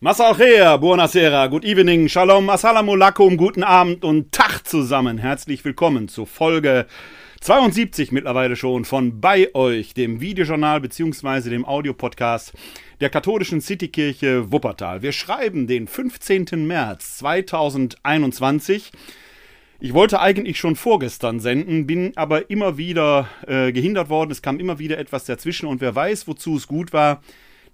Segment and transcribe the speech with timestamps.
[0.00, 5.18] Masalchea, buonasera, good evening, shalom, assalamu alaikum, guten Abend und Tag zusammen.
[5.18, 6.86] Herzlich willkommen zur Folge
[7.40, 11.50] 72 mittlerweile schon von Bei euch, dem Videojournal bzw.
[11.50, 12.52] dem Audiopodcast
[13.00, 15.02] der katholischen Citykirche Wuppertal.
[15.02, 16.64] Wir schreiben den 15.
[16.64, 18.92] März 2021.
[19.80, 24.30] Ich wollte eigentlich schon vorgestern senden, bin aber immer wieder äh, gehindert worden.
[24.30, 27.20] Es kam immer wieder etwas dazwischen und wer weiß, wozu es gut war.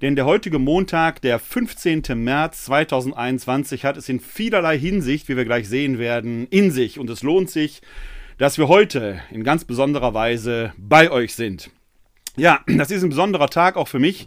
[0.02, 2.02] Denn der heutige Montag, der 15.
[2.14, 6.98] März 2021, hat es in vielerlei Hinsicht, wie wir gleich sehen werden, in sich.
[6.98, 7.80] Und es lohnt sich,
[8.38, 11.70] dass wir heute in ganz besonderer Weise bei euch sind.
[12.36, 14.27] Ja, das ist ein besonderer Tag auch für mich,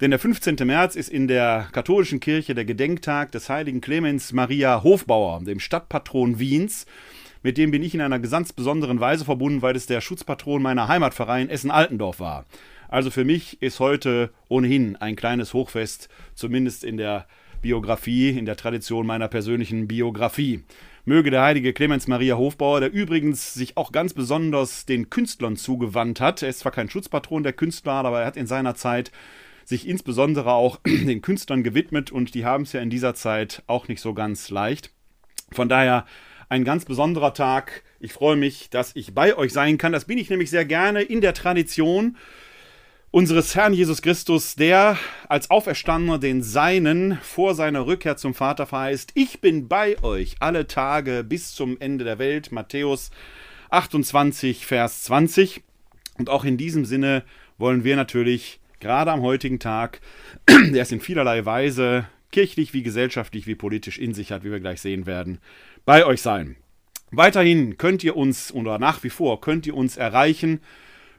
[0.00, 0.56] denn der 15.
[0.64, 6.38] März ist in der katholischen Kirche der Gedenktag des heiligen Clemens Maria Hofbauer, dem Stadtpatron
[6.38, 6.86] Wiens.
[7.42, 10.88] Mit dem bin ich in einer ganz besonderen Weise verbunden, weil es der Schutzpatron meiner
[10.88, 12.46] Heimatverein Essen-Altendorf war.
[12.90, 17.26] Also für mich ist heute ohnehin ein kleines Hochfest, zumindest in der
[17.62, 20.64] Biografie, in der Tradition meiner persönlichen Biografie.
[21.04, 26.20] Möge der heilige Clemens Maria Hofbauer, der übrigens sich auch ganz besonders den Künstlern zugewandt
[26.20, 29.12] hat, er ist zwar kein Schutzpatron der Künstler, aber er hat in seiner Zeit
[29.64, 33.86] sich insbesondere auch den Künstlern gewidmet und die haben es ja in dieser Zeit auch
[33.86, 34.90] nicht so ganz leicht.
[35.52, 36.06] Von daher
[36.48, 37.84] ein ganz besonderer Tag.
[38.00, 39.92] Ich freue mich, dass ich bei euch sein kann.
[39.92, 42.16] Das bin ich nämlich sehr gerne in der Tradition
[43.10, 44.96] unseres Herrn Jesus Christus, der
[45.28, 50.66] als Auferstandener den Seinen vor seiner Rückkehr zum Vater verheißt, ich bin bei euch alle
[50.66, 53.10] Tage bis zum Ende der Welt, Matthäus
[53.70, 55.62] 28, Vers 20.
[56.18, 57.24] Und auch in diesem Sinne
[57.58, 60.00] wollen wir natürlich gerade am heutigen Tag,
[60.48, 64.60] der es in vielerlei Weise kirchlich wie gesellschaftlich wie politisch in sich hat, wie wir
[64.60, 65.38] gleich sehen werden,
[65.84, 66.56] bei euch sein.
[67.10, 70.60] Weiterhin könnt ihr uns, oder nach wie vor, könnt ihr uns erreichen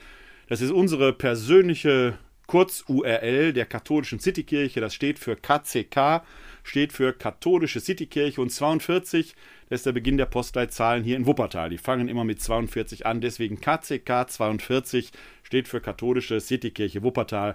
[0.48, 4.80] Das ist unsere persönliche Kurz-URL der katholischen Citykirche.
[4.80, 6.22] Das steht für KCK,
[6.62, 9.34] steht für katholische Citykirche und 42,
[9.68, 11.68] das ist der Beginn der Postleitzahlen hier in Wuppertal.
[11.68, 17.54] Die fangen immer mit 42 an, deswegen KCK 42 steht für katholische Citykirche Wuppertal.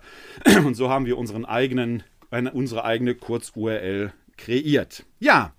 [0.64, 5.04] Und so haben wir unseren eigenen, eine, unsere eigene Kurz-URL kreiert.
[5.20, 5.56] Ja,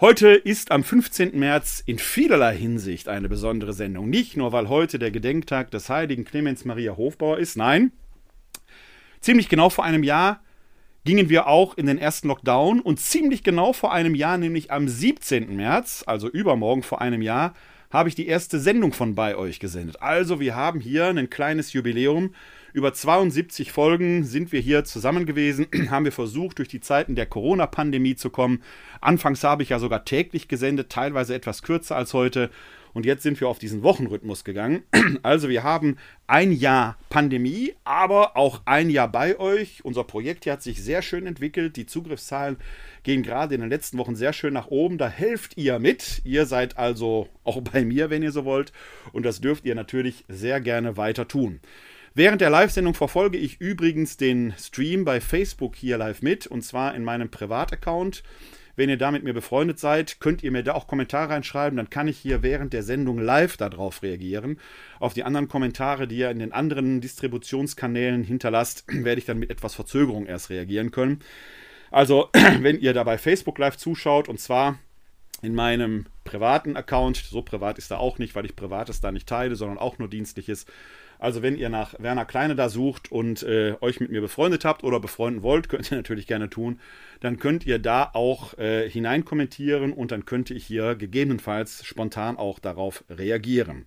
[0.00, 1.38] Heute ist am 15.
[1.38, 4.08] März in vielerlei Hinsicht eine besondere Sendung.
[4.08, 7.92] Nicht nur, weil heute der Gedenktag des heiligen Clemens Maria Hofbauer ist, nein,
[9.20, 10.42] ziemlich genau vor einem Jahr
[11.04, 14.88] gingen wir auch in den ersten Lockdown und ziemlich genau vor einem Jahr, nämlich am
[14.88, 15.54] 17.
[15.54, 17.52] März, also übermorgen vor einem Jahr,
[17.90, 20.00] habe ich die erste Sendung von bei euch gesendet.
[20.00, 22.34] Also wir haben hier ein kleines Jubiläum
[22.72, 27.26] Über 72 Folgen sind wir hier zusammen gewesen, haben wir versucht, durch die Zeiten der
[27.26, 28.62] Corona-Pandemie zu kommen.
[29.00, 32.50] Anfangs habe ich ja sogar täglich gesendet, teilweise etwas kürzer als heute.
[32.92, 34.82] Und jetzt sind wir auf diesen Wochenrhythmus gegangen.
[35.22, 35.96] Also wir haben
[36.28, 39.84] ein Jahr Pandemie, aber auch ein Jahr bei euch.
[39.84, 41.76] Unser Projekt hier hat sich sehr schön entwickelt.
[41.76, 42.56] Die Zugriffszahlen
[43.02, 44.98] gehen gerade in den letzten Wochen sehr schön nach oben.
[44.98, 46.22] Da helft ihr mit.
[46.24, 48.72] Ihr seid also auch bei mir, wenn ihr so wollt.
[49.12, 51.60] Und das dürft ihr natürlich sehr gerne weiter tun.
[52.12, 56.94] Während der Live-Sendung verfolge ich übrigens den Stream bei Facebook hier live mit und zwar
[56.94, 58.24] in meinem Privataccount.
[58.74, 61.76] Wenn ihr da mit mir befreundet seid, könnt ihr mir da auch Kommentare reinschreiben.
[61.76, 64.58] Dann kann ich hier während der Sendung live darauf reagieren.
[64.98, 69.50] Auf die anderen Kommentare, die ihr in den anderen Distributionskanälen hinterlasst, werde ich dann mit
[69.50, 71.20] etwas Verzögerung erst reagieren können.
[71.92, 72.28] Also,
[72.60, 74.78] wenn ihr da bei Facebook live zuschaut, und zwar
[75.42, 79.28] in meinem privaten Account, so privat ist er auch nicht, weil ich Privates da nicht
[79.28, 80.66] teile, sondern auch nur Dienstliches,
[81.20, 84.84] also wenn ihr nach Werner Kleine da sucht und äh, euch mit mir befreundet habt
[84.84, 86.80] oder befreunden wollt, könnt ihr natürlich gerne tun.
[87.20, 92.58] Dann könnt ihr da auch äh, hinein und dann könnte ich hier gegebenenfalls spontan auch
[92.58, 93.84] darauf reagieren.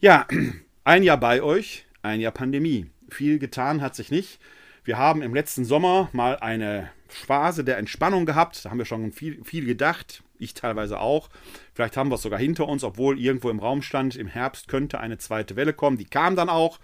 [0.00, 0.26] Ja,
[0.84, 2.86] ein Jahr bei euch, ein Jahr Pandemie.
[3.08, 4.40] Viel getan hat sich nicht.
[4.82, 8.64] Wir haben im letzten Sommer mal eine Phase der Entspannung gehabt.
[8.64, 10.24] Da haben wir schon viel, viel gedacht.
[10.40, 11.28] Ich teilweise auch.
[11.74, 15.00] Vielleicht haben wir es sogar hinter uns, obwohl irgendwo im Raum stand, im Herbst könnte
[15.00, 15.98] eine zweite Welle kommen.
[15.98, 16.78] Die kam dann auch.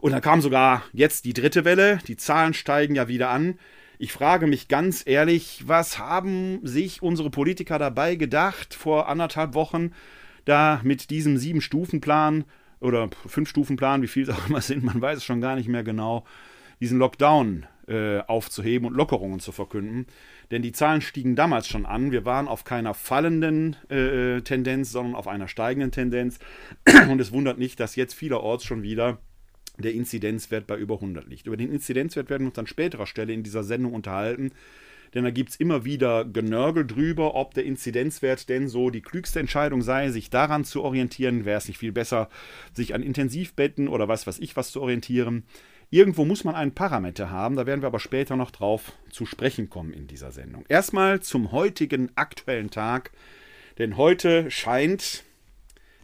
[0.00, 1.98] Und dann kam sogar jetzt die dritte Welle.
[2.06, 3.58] Die Zahlen steigen ja wieder an.
[4.00, 9.92] Ich frage mich ganz ehrlich, was haben sich unsere Politiker dabei gedacht vor anderthalb Wochen,
[10.44, 12.44] da mit diesem Sieben-Stufen-Plan
[12.80, 15.82] oder Fünf-Stufen-Plan, wie viel es auch immer sind, man weiß es schon gar nicht mehr
[15.82, 16.24] genau,
[16.80, 20.06] diesen Lockdown äh, aufzuheben und Lockerungen zu verkünden.
[20.50, 22.10] Denn die Zahlen stiegen damals schon an.
[22.10, 26.38] Wir waren auf keiner fallenden äh, Tendenz, sondern auf einer steigenden Tendenz.
[27.08, 29.18] Und es wundert nicht, dass jetzt vielerorts schon wieder
[29.78, 31.46] der Inzidenzwert bei über 100 liegt.
[31.46, 34.52] Über den Inzidenzwert werden wir uns an späterer Stelle in dieser Sendung unterhalten.
[35.14, 39.40] Denn da gibt es immer wieder Genörgel drüber, ob der Inzidenzwert denn so die klügste
[39.40, 41.44] Entscheidung sei, sich daran zu orientieren.
[41.44, 42.28] Wäre es nicht viel besser,
[42.74, 45.44] sich an Intensivbetten oder was weiß ich was zu orientieren.
[45.90, 49.70] Irgendwo muss man einen Parameter haben, da werden wir aber später noch drauf zu sprechen
[49.70, 50.66] kommen in dieser Sendung.
[50.68, 53.10] Erstmal zum heutigen aktuellen Tag,
[53.78, 55.24] denn heute scheint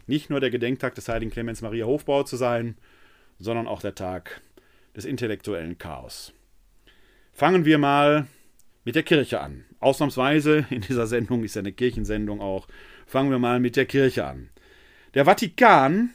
[0.07, 2.77] nicht nur der Gedenktag des heiligen Clemens Maria Hofbauer zu sein,
[3.37, 4.41] sondern auch der Tag
[4.95, 6.33] des intellektuellen Chaos.
[7.31, 8.25] Fangen wir mal
[8.85, 9.65] mit der Kirche an.
[9.79, 12.67] Ausnahmsweise in dieser Sendung ist ja eine Kirchensendung auch.
[13.05, 14.49] Fangen wir mal mit der Kirche an.
[15.13, 16.11] Der Vatikan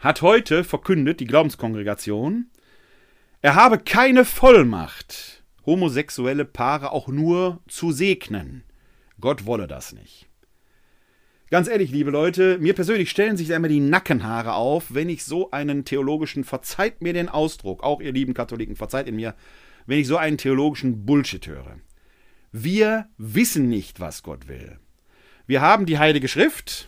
[0.00, 2.46] hat heute verkündet, die Glaubenskongregation,
[3.42, 8.62] er habe keine Vollmacht, homosexuelle Paare auch nur zu segnen.
[9.20, 10.28] Gott wolle das nicht.
[11.50, 15.50] Ganz ehrlich, liebe Leute, mir persönlich stellen sich immer die Nackenhaare auf, wenn ich so
[15.50, 19.34] einen theologischen, verzeiht mir den Ausdruck, auch ihr lieben Katholiken, verzeiht ihn mir,
[19.86, 21.76] wenn ich so einen theologischen Bullshit höre.
[22.52, 24.78] Wir wissen nicht, was Gott will.
[25.46, 26.86] Wir haben die Heilige Schrift,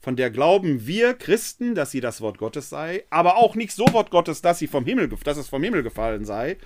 [0.00, 3.92] von der glauben wir Christen, dass sie das Wort Gottes sei, aber auch nicht so
[3.92, 6.56] Wort Gottes, dass, sie vom Himmel, dass es vom Himmel gefallen sei,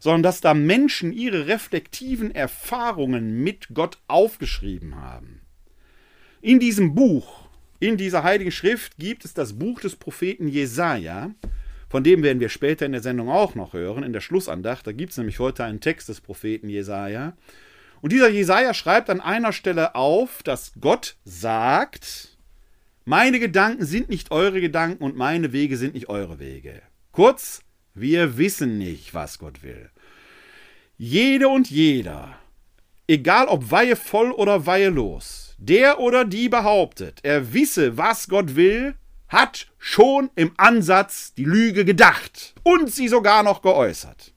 [0.00, 5.40] sondern dass da Menschen ihre reflektiven Erfahrungen mit Gott aufgeschrieben haben.
[6.40, 7.48] In diesem Buch,
[7.80, 11.32] in dieser heiligen Schrift gibt es das Buch des Propheten Jesaja,
[11.88, 14.86] von dem werden wir später in der Sendung auch noch hören, in der Schlussandacht.
[14.86, 17.34] Da gibt es nämlich heute einen Text des Propheten Jesaja.
[18.02, 22.37] Und dieser Jesaja schreibt an einer Stelle auf, dass Gott sagt,
[23.08, 26.82] meine Gedanken sind nicht eure Gedanken und meine Wege sind nicht eure Wege.
[27.10, 27.62] Kurz,
[27.94, 29.88] wir wissen nicht, was Gott will.
[30.98, 32.38] Jede und jeder,
[33.06, 38.56] egal ob Weihe voll oder Weihe los, der oder die behauptet, er wisse, was Gott
[38.56, 38.94] will,
[39.28, 44.34] hat schon im Ansatz die Lüge gedacht und sie sogar noch geäußert.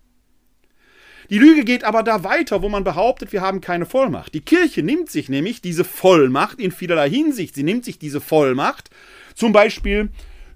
[1.32, 4.34] Die Lüge geht aber da weiter, wo man behauptet, wir haben keine Vollmacht.
[4.34, 7.56] Die Kirche nimmt sich nämlich diese Vollmacht in vielerlei Hinsicht.
[7.56, 8.90] Sie nimmt sich diese Vollmacht,
[9.34, 10.10] zum Beispiel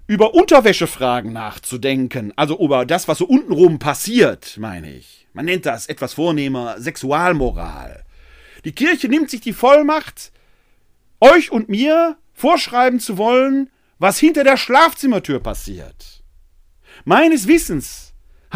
[0.06, 5.26] über Unterwäschefragen nachzudenken, also über das, was so untenrum passiert, meine ich.
[5.32, 8.04] Man nennt das etwas vornehmer Sexualmoral.
[8.66, 10.30] Die Kirche nimmt sich die Vollmacht,
[11.20, 16.22] euch und mir vorschreiben zu wollen, was hinter der Schlafzimmertür passiert.
[17.06, 18.05] Meines Wissens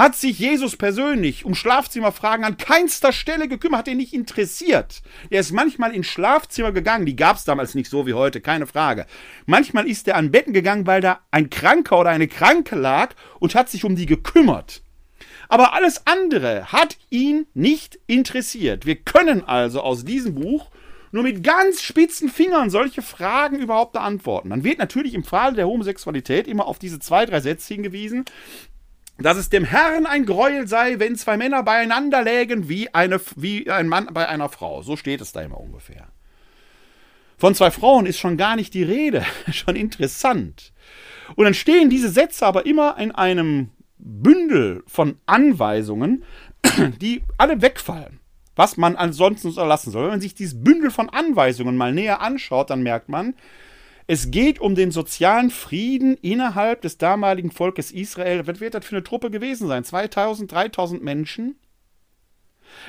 [0.01, 5.03] hat sich Jesus persönlich um Schlafzimmerfragen an keinster Stelle gekümmert, hat ihn nicht interessiert.
[5.29, 8.67] Er ist manchmal ins Schlafzimmer gegangen, die gab es damals nicht so wie heute, keine
[8.67, 9.05] Frage.
[9.45, 13.55] Manchmal ist er an Betten gegangen, weil da ein Kranker oder eine Kranke lag und
[13.55, 14.83] hat sich um die gekümmert.
[15.51, 18.87] Aber alles andere hat ihn nicht interessiert.
[18.87, 20.71] Wir können also aus diesem Buch
[21.13, 24.51] nur mit ganz spitzen Fingern solche Fragen überhaupt beantworten.
[24.51, 28.25] Dann wird natürlich im Fall der Homosexualität immer auf diese zwei, drei Sätze hingewiesen,
[29.21, 33.71] dass es dem Herrn ein Gräuel sei, wenn zwei Männer beieinander lägen wie, eine, wie
[33.71, 34.83] ein Mann bei einer Frau.
[34.83, 36.09] So steht es da immer ungefähr.
[37.37, 39.25] Von zwei Frauen ist schon gar nicht die Rede.
[39.53, 40.73] schon interessant.
[41.37, 46.25] Und dann stehen diese Sätze aber immer in einem Bündel von Anweisungen,
[47.01, 48.21] die alle wegfallen.
[48.57, 50.05] Was man ansonsten unterlassen soll.
[50.05, 53.35] Wenn man sich dieses Bündel von Anweisungen mal näher anschaut, dann merkt man,
[54.11, 58.45] es geht um den sozialen Frieden innerhalb des damaligen Volkes Israel.
[58.45, 59.85] Was wird das für eine Truppe gewesen sein?
[59.85, 61.61] 2000, 3000 Menschen?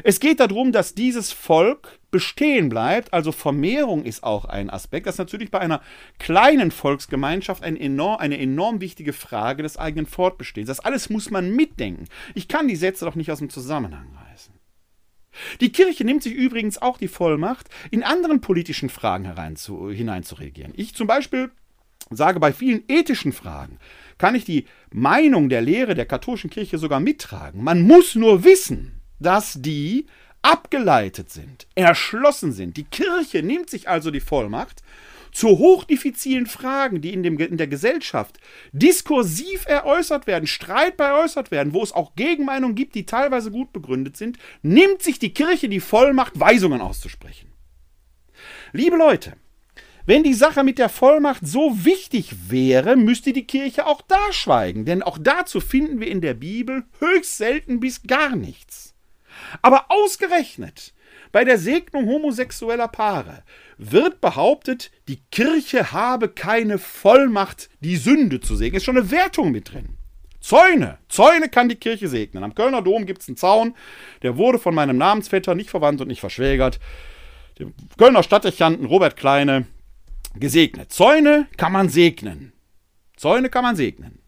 [0.03, 3.13] Es geht darum, dass dieses Volk bestehen bleibt.
[3.13, 5.05] Also Vermehrung ist auch ein Aspekt.
[5.05, 5.81] Das ist natürlich bei einer
[6.17, 10.69] kleinen Volksgemeinschaft eine enorm, eine enorm wichtige Frage des eigenen Fortbestehens.
[10.69, 12.05] Das alles muss man mitdenken.
[12.33, 14.55] Ich kann die Sätze doch nicht aus dem Zusammenhang reißen.
[15.59, 20.73] Die Kirche nimmt sich übrigens auch die Vollmacht, in anderen politischen Fragen hineinzuregieren.
[20.75, 21.51] Ich zum Beispiel
[22.09, 23.79] sage, bei vielen ethischen Fragen
[24.17, 27.63] kann ich die Meinung der Lehre der katholischen Kirche sogar mittragen.
[27.63, 30.05] Man muss nur wissen, dass die
[30.41, 32.77] abgeleitet sind, erschlossen sind.
[32.77, 34.81] Die Kirche nimmt sich also die Vollmacht,
[35.31, 38.39] zu hochdiffizilen Fragen, die in, dem, in der Gesellschaft
[38.71, 44.17] diskursiv eräußert werden, streitbar eräußert werden, wo es auch Gegenmeinungen gibt, die teilweise gut begründet
[44.17, 47.51] sind, nimmt sich die Kirche die Vollmacht, Weisungen auszusprechen.
[48.73, 49.35] Liebe Leute,
[50.05, 54.85] wenn die Sache mit der Vollmacht so wichtig wäre, müsste die Kirche auch da schweigen,
[54.85, 58.95] denn auch dazu finden wir in der Bibel höchst selten bis gar nichts.
[59.61, 60.93] Aber ausgerechnet
[61.31, 63.43] bei der Segnung homosexueller Paare
[63.81, 68.77] wird behauptet, die Kirche habe keine Vollmacht, die Sünde zu segnen.
[68.77, 69.97] Ist schon eine Wertung mit drin.
[70.39, 70.99] Zäune.
[71.09, 72.43] Zäune kann die Kirche segnen.
[72.43, 73.75] Am Kölner Dom gibt es einen Zaun,
[74.21, 76.79] der wurde von meinem Namensvetter nicht verwandt und nicht verschwägert.
[77.57, 79.65] Dem Kölner Stadtdechanten Robert Kleine
[80.35, 80.91] gesegnet.
[80.91, 82.53] Zäune kann man segnen.
[83.17, 84.19] Zäune kann man segnen.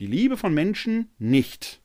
[0.00, 1.80] Die Liebe von Menschen nicht.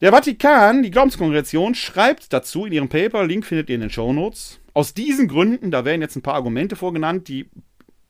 [0.00, 4.12] Der Vatikan, die Glaubenskongregation, schreibt dazu in ihrem Paper, Link findet ihr in den Show
[4.12, 4.61] Notes.
[4.74, 7.50] Aus diesen Gründen, da werden jetzt ein paar Argumente vorgenannt, die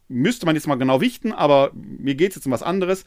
[0.08, 3.04] müsste man jetzt mal genau wichten, aber mir geht es jetzt um was anderes.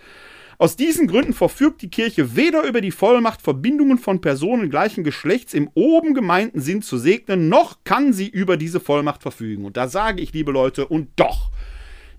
[0.58, 5.54] Aus diesen Gründen verfügt die Kirche weder über die Vollmacht, Verbindungen von Personen gleichen Geschlechts
[5.54, 9.66] im oben gemeinten Sinn zu segnen, noch kann sie über diese Vollmacht verfügen.
[9.66, 11.52] Und da sage ich, liebe Leute, und doch,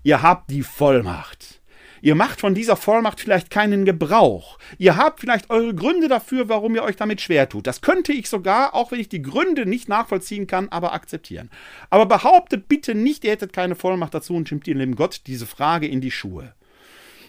[0.03, 1.56] ihr habt die Vollmacht.
[2.01, 4.59] Ihr macht von dieser Vollmacht vielleicht keinen Gebrauch.
[4.77, 7.67] Ihr habt vielleicht eure Gründe dafür, warum ihr euch damit schwer tut.
[7.67, 11.49] Das könnte ich sogar, auch wenn ich die Gründe nicht nachvollziehen kann, aber akzeptieren.
[11.89, 15.45] Aber behauptet bitte nicht, ihr hättet keine Vollmacht dazu und stimmt ihr dem Gott diese
[15.45, 16.53] Frage in die Schuhe.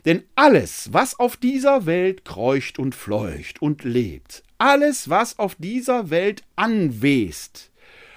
[0.04, 6.10] Denn alles, was auf dieser Welt kreucht und fleucht und lebt, alles, was auf dieser
[6.10, 7.70] Welt anwest,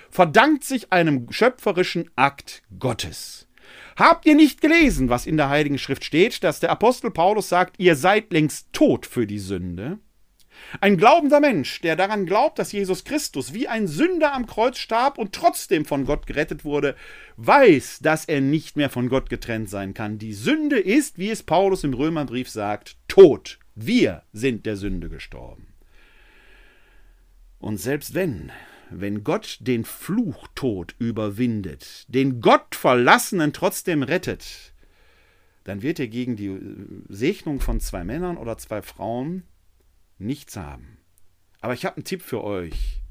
[0.10, 3.48] verdankt sich einem schöpferischen Akt Gottes.
[4.01, 7.75] Habt ihr nicht gelesen, was in der Heiligen Schrift steht, dass der Apostel Paulus sagt,
[7.77, 10.00] ihr seid längst tot für die Sünde?
[10.79, 15.20] Ein glaubender Mensch, der daran glaubt, dass Jesus Christus wie ein Sünder am Kreuz starb
[15.20, 16.96] und trotzdem von Gott gerettet wurde,
[17.38, 20.17] weiß, dass er nicht mehr von Gott getrennt sein kann.
[20.17, 23.60] Die Sünde ist, wie es Paulus im Römerbrief sagt, tot.
[23.75, 25.67] Wir sind der Sünde gestorben.
[27.60, 28.51] Und selbst wenn
[28.92, 34.74] wenn Gott den Fluchtod überwindet, den Gottverlassenen trotzdem rettet,
[35.64, 36.60] dann wird er gegen die
[37.08, 39.44] Segnung von zwei Männern oder zwei Frauen
[40.18, 40.98] nichts haben.
[41.62, 43.02] Aber ich habe einen Tipp für euch,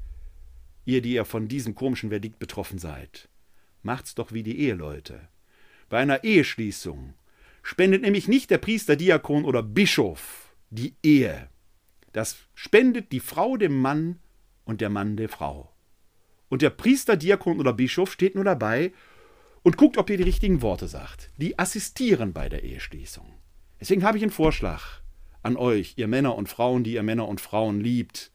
[0.85, 3.29] ihr, die ihr von diesem komischen Verdikt betroffen seid.
[3.81, 5.29] Macht's doch wie die Eheleute.
[5.89, 7.13] Bei einer Eheschließung
[7.63, 11.49] spendet nämlich nicht der Priester, Diakon oder Bischof die Ehe.
[12.13, 14.19] Das spendet die Frau dem Mann
[14.65, 15.71] und der Mann der Frau.
[16.49, 18.91] Und der Priester, Diakon oder Bischof steht nur dabei
[19.63, 21.31] und guckt, ob ihr die richtigen Worte sagt.
[21.37, 23.25] Die assistieren bei der Eheschließung.
[23.79, 25.01] Deswegen habe ich einen Vorschlag
[25.43, 28.31] an euch, ihr Männer und Frauen, die ihr Männer und Frauen liebt.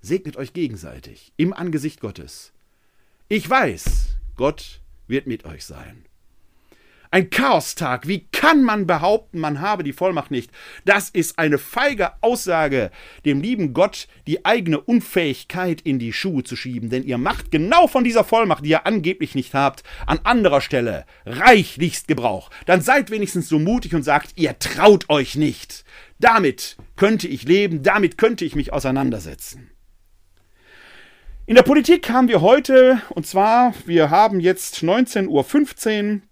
[0.00, 2.52] Segnet euch gegenseitig im Angesicht Gottes.
[3.28, 6.04] Ich weiß, Gott wird mit euch sein.
[7.14, 8.08] Ein Chaostag.
[8.08, 10.50] Wie kann man behaupten, man habe die Vollmacht nicht?
[10.86, 12.90] Das ist eine feige Aussage,
[13.26, 17.86] dem lieben Gott die eigene Unfähigkeit in die Schuhe zu schieben, denn ihr macht genau
[17.86, 22.48] von dieser Vollmacht, die ihr angeblich nicht habt, an anderer Stelle reichlichst Gebrauch.
[22.64, 25.84] Dann seid wenigstens so mutig und sagt, ihr traut euch nicht.
[26.18, 29.70] Damit könnte ich leben, damit könnte ich mich auseinandersetzen.
[31.44, 36.22] In der Politik haben wir heute, und zwar, wir haben jetzt 19.15 Uhr,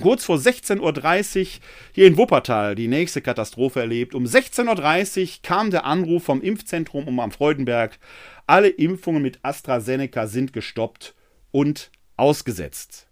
[0.00, 1.46] kurz vor 16.30 Uhr
[1.92, 4.14] hier in Wuppertal die nächste Katastrophe erlebt.
[4.14, 7.98] Um 16.30 Uhr kam der Anruf vom Impfzentrum um am Freudenberg.
[8.46, 11.14] Alle Impfungen mit AstraZeneca sind gestoppt
[11.50, 13.06] und ausgesetzt.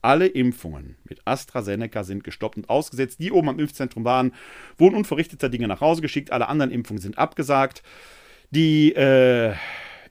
[0.00, 3.18] Alle Impfungen mit AstraZeneca sind gestoppt und ausgesetzt.
[3.20, 4.32] Die oben am Impfzentrum waren,
[4.76, 6.30] wurden unverrichteter Dinge nach Hause geschickt.
[6.30, 7.82] Alle anderen Impfungen sind abgesagt.
[8.50, 9.54] Die äh,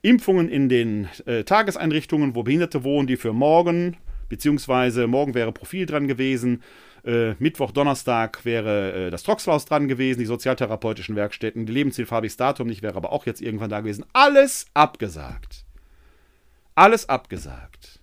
[0.02, 3.96] Impfungen in den äh, Tageseinrichtungen, wo Behinderte wohnen, die für morgen,
[4.28, 6.62] beziehungsweise morgen wäre Profil dran gewesen,
[7.04, 12.36] äh, Mittwoch, Donnerstag wäre äh, das Troxlaus dran gewesen, die sozialtherapeutischen Werkstätten, die ich das
[12.36, 14.04] Datum nicht, wäre aber auch jetzt irgendwann da gewesen.
[14.12, 15.64] Alles abgesagt.
[16.74, 18.00] Alles abgesagt.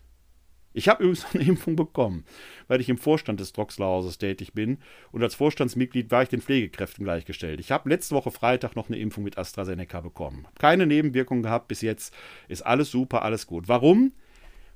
[0.74, 2.25] Ich habe übrigens eine Impfung bekommen,
[2.67, 4.79] weil ich im Vorstand des Droxlerhauses tätig bin
[5.13, 7.62] und als Vorstandsmitglied war ich den Pflegekräften gleichgestellt.
[7.62, 10.48] Ich habe letzte Woche Freitag noch eine Impfung mit AstraZeneca bekommen.
[10.60, 12.13] Keine Nebenwirkungen gehabt bis jetzt.
[12.50, 13.70] Ist alles super, alles gut.
[13.70, 14.12] Warum?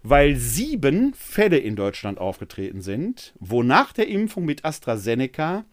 [0.01, 5.65] Weil sieben Fälle in Deutschland aufgetreten sind, wo nach der Impfung mit AstraZeneca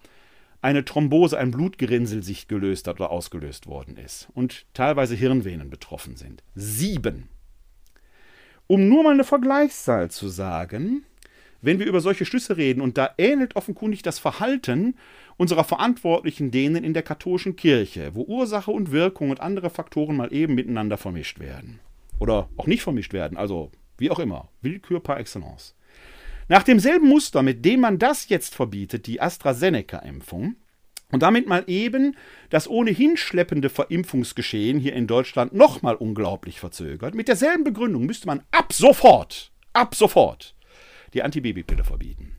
[0.62, 6.16] eine Thrombose, ein Blutgerinnsel sich gelöst hat oder ausgelöst worden ist und teilweise Hirnvenen betroffen
[6.16, 6.42] sind.
[6.56, 7.28] Sieben.
[8.66, 11.04] Um nur mal eine Vergleichszahl zu sagen,
[11.62, 14.96] wenn wir über solche Schlüsse reden, und da ähnelt offenkundig das Verhalten
[15.36, 20.32] unserer Verantwortlichen denen in der katholischen Kirche, wo Ursache und Wirkung und andere Faktoren mal
[20.32, 21.78] eben miteinander vermischt werden.
[22.18, 25.74] Oder auch nicht vermischt werden, also wie auch immer, Willkür par excellence.
[26.48, 30.56] Nach demselben Muster, mit dem man das jetzt verbietet, die AstraZeneca-Impfung,
[31.12, 32.16] und damit mal eben
[32.50, 37.14] das ohnehin schleppende Verimpfungsgeschehen hier in Deutschland nochmal unglaublich verzögert.
[37.14, 40.54] Mit derselben Begründung müsste man ab sofort, ab sofort
[41.14, 42.36] die Antibabypille verbieten.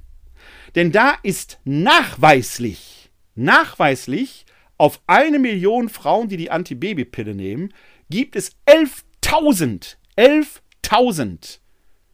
[0.76, 4.46] Denn da ist nachweislich, nachweislich
[4.78, 7.74] auf eine Million Frauen, die die Antibabypille nehmen,
[8.10, 10.46] gibt es 11.000, 11.000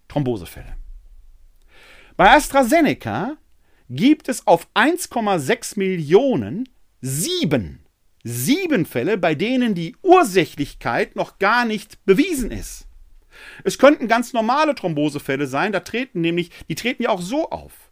[0.08, 0.75] Thrombosefälle.
[2.18, 3.38] Bei AstraZeneca
[3.89, 6.68] gibt es auf 1,6 Millionen
[7.01, 7.86] sieben,
[8.24, 12.88] sieben Fälle, bei denen die Ursächlichkeit noch gar nicht bewiesen ist.
[13.63, 17.92] Es könnten ganz normale Thrombosefälle sein, da treten nämlich, die treten ja auch so auf.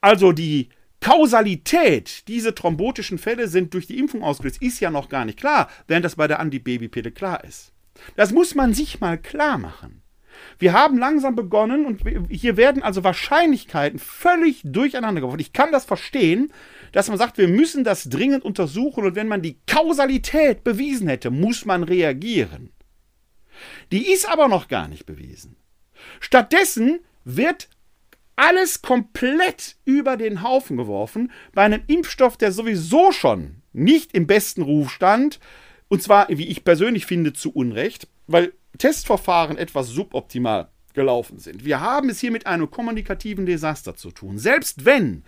[0.00, 0.70] Also die
[1.00, 5.68] Kausalität, diese thrombotischen Fälle sind durch die Impfung ausgelöst, ist ja noch gar nicht klar,
[5.88, 7.72] während das bei der Antibabypille klar ist.
[8.14, 10.02] Das muss man sich mal klar machen.
[10.58, 15.40] Wir haben langsam begonnen und hier werden also Wahrscheinlichkeiten völlig durcheinander geworfen.
[15.40, 16.52] Ich kann das verstehen,
[16.92, 21.30] dass man sagt, wir müssen das dringend untersuchen und wenn man die Kausalität bewiesen hätte,
[21.30, 22.70] muss man reagieren.
[23.92, 25.56] Die ist aber noch gar nicht bewiesen.
[26.20, 27.68] Stattdessen wird
[28.36, 34.62] alles komplett über den Haufen geworfen bei einem Impfstoff, der sowieso schon nicht im besten
[34.62, 35.40] Ruf stand,
[35.88, 41.64] und zwar, wie ich persönlich finde, zu Unrecht, weil Testverfahren etwas suboptimal gelaufen sind.
[41.64, 44.38] Wir haben es hier mit einem kommunikativen Desaster zu tun.
[44.38, 45.22] Selbst wenn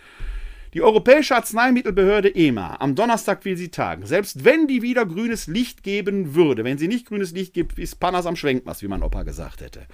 [0.75, 5.83] die Europäische Arzneimittelbehörde EMA am Donnerstag will sie tagen, selbst wenn die wieder grünes Licht
[5.83, 9.23] geben würde, wenn sie nicht grünes Licht gibt, ist Panas am Schwenkmaß, wie mein Opa
[9.23, 9.87] gesagt hätte,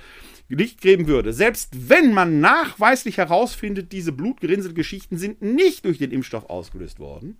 [0.48, 6.50] Licht geben würde, selbst wenn man nachweislich herausfindet, diese Blutgerinnselgeschichten sind nicht durch den Impfstoff
[6.50, 7.38] ausgelöst worden,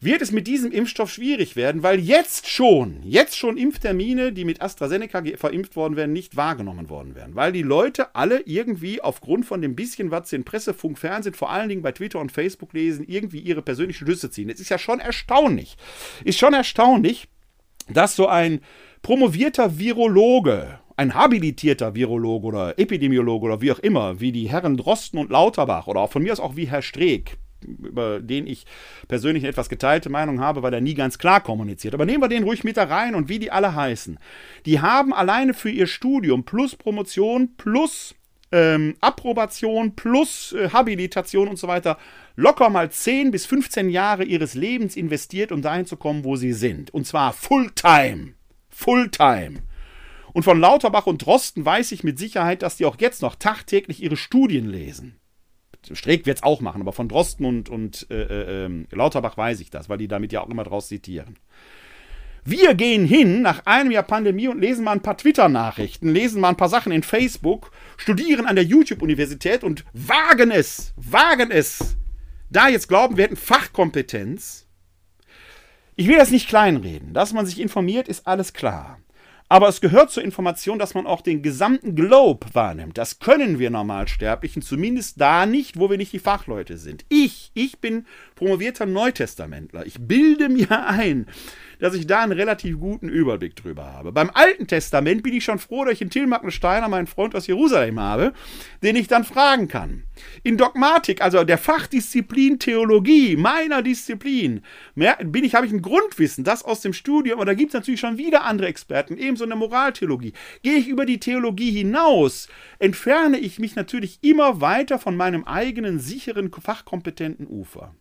[0.00, 4.60] wird es mit diesem Impfstoff schwierig werden, weil jetzt schon, jetzt schon Impftermine, die mit
[4.60, 7.34] AstraZeneca verimpft worden wären, nicht wahrgenommen worden wären.
[7.34, 11.34] Weil die Leute alle irgendwie aufgrund von dem bisschen, was sie in Presse, Funk, Fernsehen,
[11.34, 14.50] vor allen Dingen bei Twitter und Facebook lesen, irgendwie ihre persönlichen Schlüsse ziehen.
[14.50, 15.76] Es ist ja schon erstaunlich.
[16.24, 17.28] Ist schon erstaunlich,
[17.88, 18.60] dass so ein
[19.00, 25.18] promovierter Virologe, ein habilitierter Virologe oder Epidemiologe oder wie auch immer, wie die Herren Drosten
[25.18, 28.66] und Lauterbach oder auch von mir aus auch wie Herr Streeck, über den ich
[29.08, 31.94] persönlich eine etwas geteilte Meinung habe, weil er nie ganz klar kommuniziert.
[31.94, 34.18] Aber nehmen wir den ruhig mit da rein und wie die alle heißen.
[34.64, 38.14] Die haben alleine für ihr Studium plus Promotion plus
[38.52, 41.98] ähm, Approbation plus äh, Habilitation und so weiter
[42.36, 46.52] locker mal 10 bis 15 Jahre ihres Lebens investiert, um dahin zu kommen, wo sie
[46.52, 46.92] sind.
[46.92, 48.34] Und zwar Fulltime.
[48.68, 49.62] Fulltime.
[50.32, 54.02] Und von Lauterbach und Drosten weiß ich mit Sicherheit, dass die auch jetzt noch tagtäglich
[54.02, 55.16] ihre Studien lesen.
[55.92, 59.70] Streeck wird es auch machen, aber von Drosten und, und äh, äh, Lauterbach weiß ich
[59.70, 61.36] das, weil die damit ja auch immer draus zitieren.
[62.44, 66.50] Wir gehen hin nach einem Jahr Pandemie und lesen mal ein paar Twitter-Nachrichten, lesen mal
[66.50, 71.96] ein paar Sachen in Facebook, studieren an der YouTube-Universität und wagen es, wagen es,
[72.48, 74.66] da jetzt glauben, wir hätten Fachkompetenz.
[75.96, 77.14] Ich will das nicht kleinreden.
[77.14, 79.00] Dass man sich informiert, ist alles klar.
[79.48, 82.98] Aber es gehört zur Information, dass man auch den gesamten Globe wahrnimmt.
[82.98, 87.04] Das können wir Normalsterblichen, zumindest da nicht, wo wir nicht die Fachleute sind.
[87.08, 89.86] Ich, ich bin promovierter Neutestamentler.
[89.86, 91.26] Ich bilde mir ein,
[91.78, 94.12] dass ich da einen relativ guten Überblick drüber habe.
[94.12, 97.46] Beim Alten Testament bin ich schon froh, dass ich einen Tilmacken Steiner, meinen Freund aus
[97.46, 98.32] Jerusalem habe,
[98.82, 100.04] den ich dann fragen kann.
[100.42, 104.62] In Dogmatik, also der Fachdisziplin Theologie, meiner Disziplin,
[104.94, 108.00] bin ich, habe ich ein Grundwissen, das aus dem Studium, aber da gibt es natürlich
[108.00, 110.32] schon wieder andere Experten, ebenso in der Moraltheologie.
[110.62, 115.98] Gehe ich über die Theologie hinaus, entferne ich mich natürlich immer weiter von meinem eigenen
[115.98, 117.94] sicheren, fachkompetenten Ufer.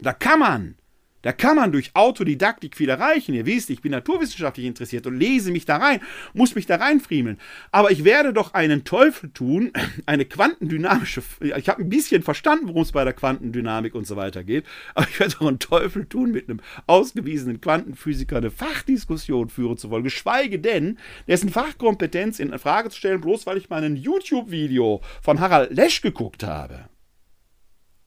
[0.00, 0.76] Da kann man
[1.22, 3.34] da kann man durch Autodidaktik viel erreichen.
[3.34, 6.00] Ihr wisst, ich bin naturwissenschaftlich interessiert und lese mich da rein,
[6.32, 7.38] muss mich da reinfriemeln.
[7.72, 9.72] Aber ich werde doch einen Teufel tun,
[10.06, 11.22] eine quantendynamische.
[11.40, 14.64] Ich habe ein bisschen verstanden, worum es bei der Quantendynamik und so weiter geht.
[14.94, 19.90] Aber ich werde doch einen Teufel tun, mit einem ausgewiesenen Quantenphysiker eine Fachdiskussion führen zu
[19.90, 20.04] wollen.
[20.04, 25.40] Geschweige denn, dessen Fachkompetenz in Frage zu stellen, bloß weil ich mal ein YouTube-Video von
[25.40, 26.88] Harald Lesch geguckt habe.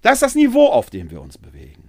[0.02, 1.81] Das ist das Niveau, auf dem wir uns bewegen.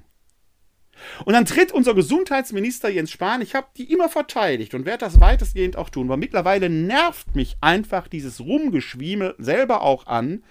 [1.24, 5.20] Und dann tritt unser Gesundheitsminister Jens Spahn, ich habe die immer verteidigt und werde das
[5.20, 10.44] weitestgehend auch tun, weil mittlerweile nervt mich einfach dieses Rumgeschwiemel selber auch an.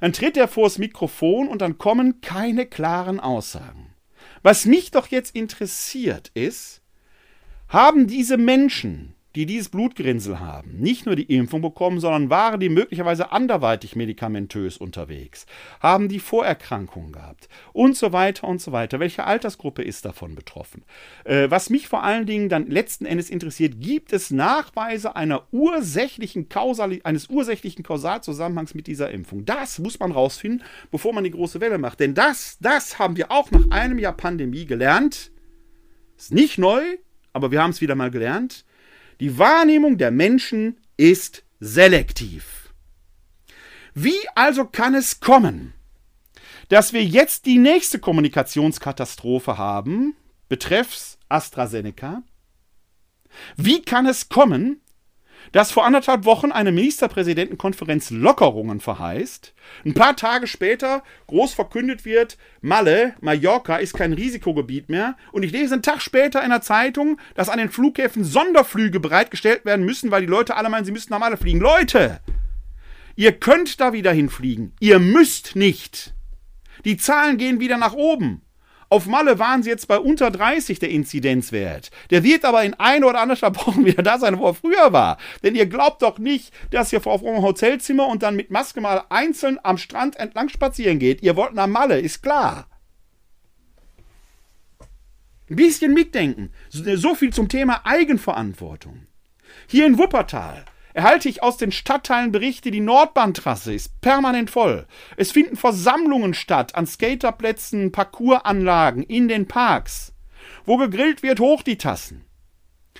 [0.00, 3.94] Dann tritt er vors Mikrofon und dann kommen keine klaren Aussagen.
[4.42, 6.80] Was mich doch jetzt interessiert ist,
[7.68, 12.68] haben diese Menschen, die dieses Blutgrinsel haben, nicht nur die Impfung bekommen, sondern waren die
[12.68, 15.46] möglicherweise anderweitig medikamentös unterwegs,
[15.78, 18.98] haben die Vorerkrankungen gehabt und so weiter und so weiter.
[18.98, 20.84] Welche Altersgruppe ist davon betroffen?
[21.24, 26.48] Äh, was mich vor allen Dingen dann letzten Endes interessiert, gibt es Nachweise einer ursächlichen
[26.48, 29.44] Kausal eines ursächlichen Kausalzusammenhangs mit dieser Impfung?
[29.44, 32.00] Das muss man rausfinden, bevor man die große Welle macht.
[32.00, 35.30] Denn das, das haben wir auch nach einem Jahr Pandemie gelernt.
[36.16, 36.82] Ist nicht neu,
[37.32, 38.64] aber wir haben es wieder mal gelernt
[39.20, 42.72] die Wahrnehmung der Menschen ist selektiv.
[43.94, 45.74] Wie also kann es kommen,
[46.68, 50.14] dass wir jetzt die nächste Kommunikationskatastrophe haben,
[50.48, 52.22] betreffs AstraZeneca?
[53.56, 54.80] Wie kann es kommen,
[55.52, 59.52] dass vor anderthalb Wochen eine Ministerpräsidentenkonferenz Lockerungen verheißt,
[59.84, 65.52] ein paar Tage später groß verkündet wird, Malle, Mallorca ist kein Risikogebiet mehr und ich
[65.52, 70.10] lese einen Tag später in der Zeitung, dass an den Flughäfen Sonderflüge bereitgestellt werden müssen,
[70.10, 71.60] weil die Leute alle meinen, sie müssten nach Malle fliegen.
[71.60, 72.20] Leute,
[73.16, 76.14] ihr könnt da wieder hinfliegen, ihr müsst nicht.
[76.84, 78.42] Die Zahlen gehen wieder nach oben.
[78.92, 81.92] Auf Malle waren sie jetzt bei unter 30 der Inzidenzwert.
[82.10, 85.16] Der wird aber in ein oder anderthalb Wochen wieder da sein, wo er früher war.
[85.44, 89.04] Denn ihr glaubt doch nicht, dass ihr auf eurem Hotelzimmer und dann mit Maske mal
[89.08, 91.22] einzeln am Strand entlang spazieren geht.
[91.22, 92.66] Ihr wollt nach Malle, ist klar.
[95.48, 96.52] Ein bisschen mitdenken.
[96.70, 99.06] So viel zum Thema Eigenverantwortung.
[99.68, 100.64] Hier in Wuppertal
[101.00, 104.86] erhalte ich aus den Stadtteilen Berichte, die Nordbahntrasse ist permanent voll.
[105.16, 110.12] Es finden Versammlungen statt an Skaterplätzen, Parcoursanlagen, in den Parks.
[110.66, 112.26] Wo gegrillt wird, hoch die Tassen.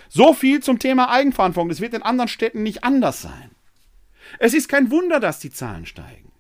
[0.08, 1.68] So viel zum Thema Eigenverantwortung.
[1.68, 3.50] Das wird in anderen Städten nicht anders sein.
[4.38, 6.32] Es ist kein Wunder, dass die Zahlen steigen.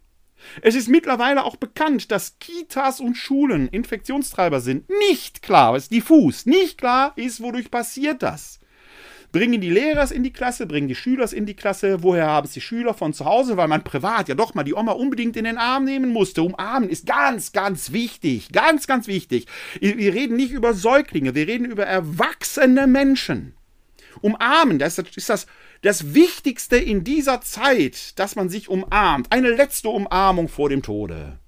[0.62, 4.88] Es ist mittlerweile auch bekannt, dass Kitas und Schulen Infektionstreiber sind.
[5.10, 6.46] Nicht klar, es ist diffus.
[6.46, 8.59] Nicht klar ist, wodurch passiert das.
[9.32, 12.02] Bringen die Lehrer in die Klasse, bringen die Schüler in die Klasse.
[12.02, 13.56] Woher haben es die Schüler von zu Hause?
[13.56, 16.42] Weil man privat ja doch mal die Oma unbedingt in den Arm nehmen musste.
[16.42, 18.48] Umarmen ist ganz, ganz wichtig.
[18.52, 19.46] Ganz, ganz wichtig.
[19.80, 23.54] Wir reden nicht über Säuglinge, wir reden über erwachsene Menschen.
[24.20, 25.46] Umarmen, das ist das,
[25.82, 29.30] das Wichtigste in dieser Zeit, dass man sich umarmt.
[29.30, 31.38] Eine letzte Umarmung vor dem Tode.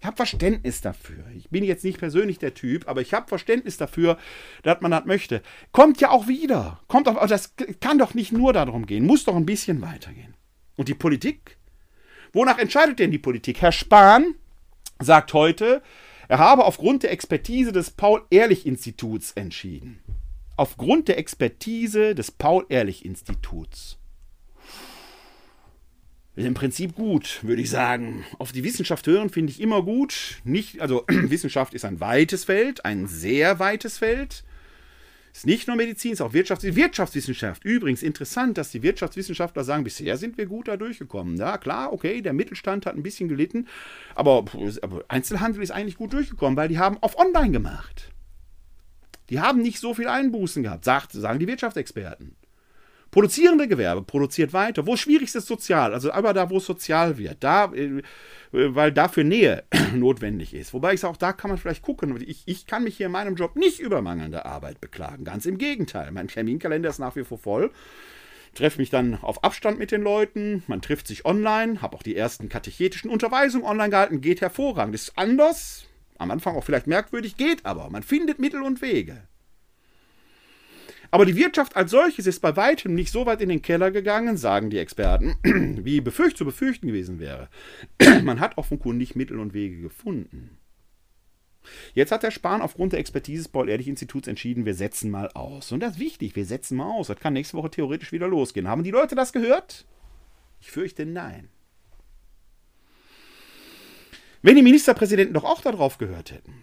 [0.00, 1.24] Ich habe Verständnis dafür.
[1.36, 4.16] Ich bin jetzt nicht persönlich der Typ, aber ich habe Verständnis dafür,
[4.62, 5.42] dass man das möchte.
[5.72, 6.80] Kommt ja auch wieder.
[6.88, 10.34] Kommt auch, das kann doch nicht nur darum gehen, muss doch ein bisschen weitergehen.
[10.76, 11.58] Und die Politik?
[12.32, 13.60] Wonach entscheidet denn die Politik?
[13.60, 14.36] Herr Spahn
[15.00, 15.82] sagt heute,
[16.28, 20.00] er habe aufgrund der Expertise des Paul-Ehrlich-Instituts entschieden.
[20.56, 23.99] Aufgrund der Expertise des Paul-Ehrlich-Instituts.
[26.44, 28.24] Im Prinzip gut, würde ich sagen.
[28.38, 30.40] Auf die Wissenschaft hören finde ich immer gut.
[30.44, 34.44] Nicht, also Wissenschaft ist ein weites Feld, ein sehr weites Feld.
[35.32, 37.64] Ist nicht nur Medizin, ist auch Wirtschafts Wirtschaftswissenschaft.
[37.64, 41.36] Übrigens interessant, dass die Wirtschaftswissenschaftler sagen, bisher sind wir gut da durchgekommen.
[41.36, 43.68] Ja, klar, okay, der Mittelstand hat ein bisschen gelitten,
[44.16, 44.44] aber,
[44.82, 48.10] aber Einzelhandel ist eigentlich gut durchgekommen, weil die haben auf Online gemacht.
[49.28, 52.34] Die haben nicht so viel Einbußen gehabt, sagt, sagen die Wirtschaftsexperten.
[53.10, 54.86] Produzierende Gewerbe produziert weiter.
[54.86, 58.02] Wo schwierig ist sozial, also aber da, wo es sozial wird, da, äh,
[58.52, 60.72] weil dafür Nähe notwendig ist.
[60.72, 62.22] Wobei ich sage, auch da kann man vielleicht gucken.
[62.26, 65.24] Ich, ich kann mich hier in meinem Job nicht über mangelnde Arbeit beklagen.
[65.24, 66.12] Ganz im Gegenteil.
[66.12, 67.70] Mein Terminkalender ist nach wie vor voll.
[68.54, 72.16] Treffe mich dann auf Abstand mit den Leuten, man trifft sich online, habe auch die
[72.16, 74.94] ersten katechetischen Unterweisungen online gehalten, geht hervorragend.
[74.94, 75.84] Ist anders,
[76.18, 77.88] am Anfang auch vielleicht merkwürdig, geht aber.
[77.90, 79.22] Man findet Mittel und Wege.
[81.10, 84.36] Aber die Wirtschaft als solches ist bei weitem nicht so weit in den Keller gegangen,
[84.36, 85.34] sagen die Experten,
[85.84, 87.48] wie befürcht zu befürchten gewesen wäre.
[88.22, 90.56] Man hat offenkundig Mittel und Wege gefunden.
[91.94, 95.72] Jetzt hat der Spahn aufgrund der Expertise des Paul-Ehrlich-Instituts entschieden, wir setzen mal aus.
[95.72, 97.08] Und das ist wichtig, wir setzen mal aus.
[97.08, 98.68] Das kann nächste Woche theoretisch wieder losgehen.
[98.68, 99.84] Haben die Leute das gehört?
[100.60, 101.48] Ich fürchte nein.
[104.42, 106.62] Wenn die Ministerpräsidenten doch auch darauf gehört hätten.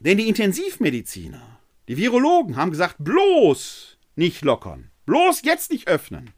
[0.00, 1.57] Denn die Intensivmediziner,
[1.88, 4.90] die Virologen haben gesagt, bloß nicht lockern.
[5.06, 6.30] Bloß jetzt nicht öffnen.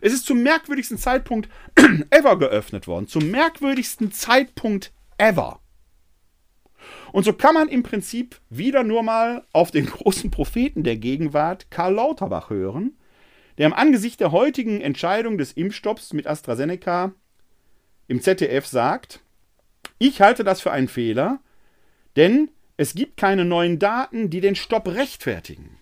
[0.00, 1.48] Es ist zum merkwürdigsten Zeitpunkt
[2.10, 3.08] ever geöffnet worden.
[3.08, 5.60] Zum merkwürdigsten Zeitpunkt ever.
[7.12, 11.70] Und so kann man im Prinzip wieder nur mal auf den großen Propheten der Gegenwart,
[11.70, 12.96] Karl Lauterbach, hören,
[13.58, 17.12] der im Angesicht der heutigen Entscheidung des Impfstopps mit AstraZeneca
[18.06, 19.20] im ZDF sagt,
[19.98, 21.40] ich halte das für einen Fehler,
[22.16, 25.78] denn es gibt keine neuen Daten, die den Stopp rechtfertigen.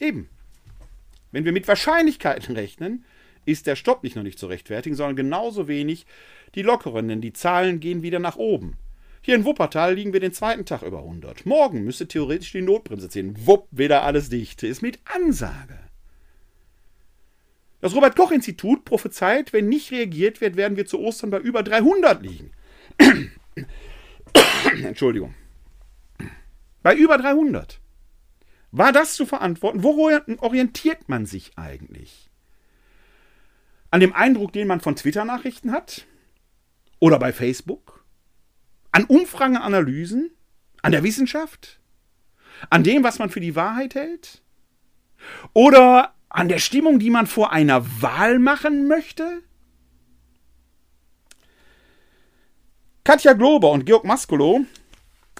[0.00, 0.28] Eben.
[1.30, 3.04] Wenn wir mit Wahrscheinlichkeiten rechnen,
[3.44, 6.06] ist der Stopp nicht nur nicht zu rechtfertigen, sondern genauso wenig
[6.54, 8.76] die lockeren, denn die Zahlen gehen wieder nach oben.
[9.20, 11.44] Hier in Wuppertal liegen wir den zweiten Tag über 100.
[11.44, 13.34] Morgen müsste theoretisch die Notbremse ziehen.
[13.46, 14.62] Wupp, wieder alles dicht.
[14.62, 15.78] Ist mit Ansage.
[17.80, 22.50] Das Robert-Koch-Institut prophezeit, wenn nicht reagiert wird, werden wir zu Ostern bei über 300 liegen.
[24.82, 25.34] Entschuldigung.
[26.82, 27.80] Bei über 300.
[28.70, 29.82] War das zu verantworten?
[29.82, 32.30] Woran orientiert man sich eigentlich?
[33.90, 36.06] An dem Eindruck, den man von Twitter-Nachrichten hat?
[37.00, 38.04] Oder bei Facebook?
[38.92, 40.30] An Umfrageanalysen?
[40.82, 41.80] An der Wissenschaft?
[42.70, 44.42] An dem, was man für die Wahrheit hält?
[45.52, 49.42] Oder an der Stimmung, die man vor einer Wahl machen möchte?
[53.08, 54.66] Katja Glober und Georg Maskolo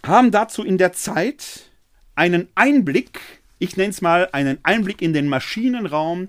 [0.03, 1.71] haben dazu in der Zeit
[2.15, 3.21] einen Einblick,
[3.59, 6.29] ich nenne es mal einen Einblick in den Maschinenraum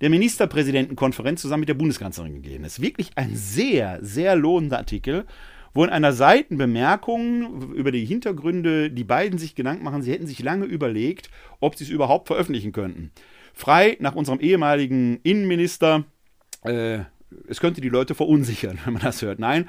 [0.00, 2.62] der Ministerpräsidentenkonferenz zusammen mit der Bundeskanzlerin gegeben.
[2.62, 5.26] Das ist wirklich ein sehr, sehr lohnender Artikel,
[5.74, 10.40] wo in einer Seitenbemerkung über die Hintergründe die beiden sich Gedanken machen, sie hätten sich
[10.40, 13.10] lange überlegt, ob sie es überhaupt veröffentlichen könnten
[13.54, 16.04] frei nach unserem ehemaligen Innenminister.
[16.62, 17.00] Äh,
[17.48, 19.38] es könnte die Leute verunsichern, wenn man das hört.
[19.38, 19.68] Nein,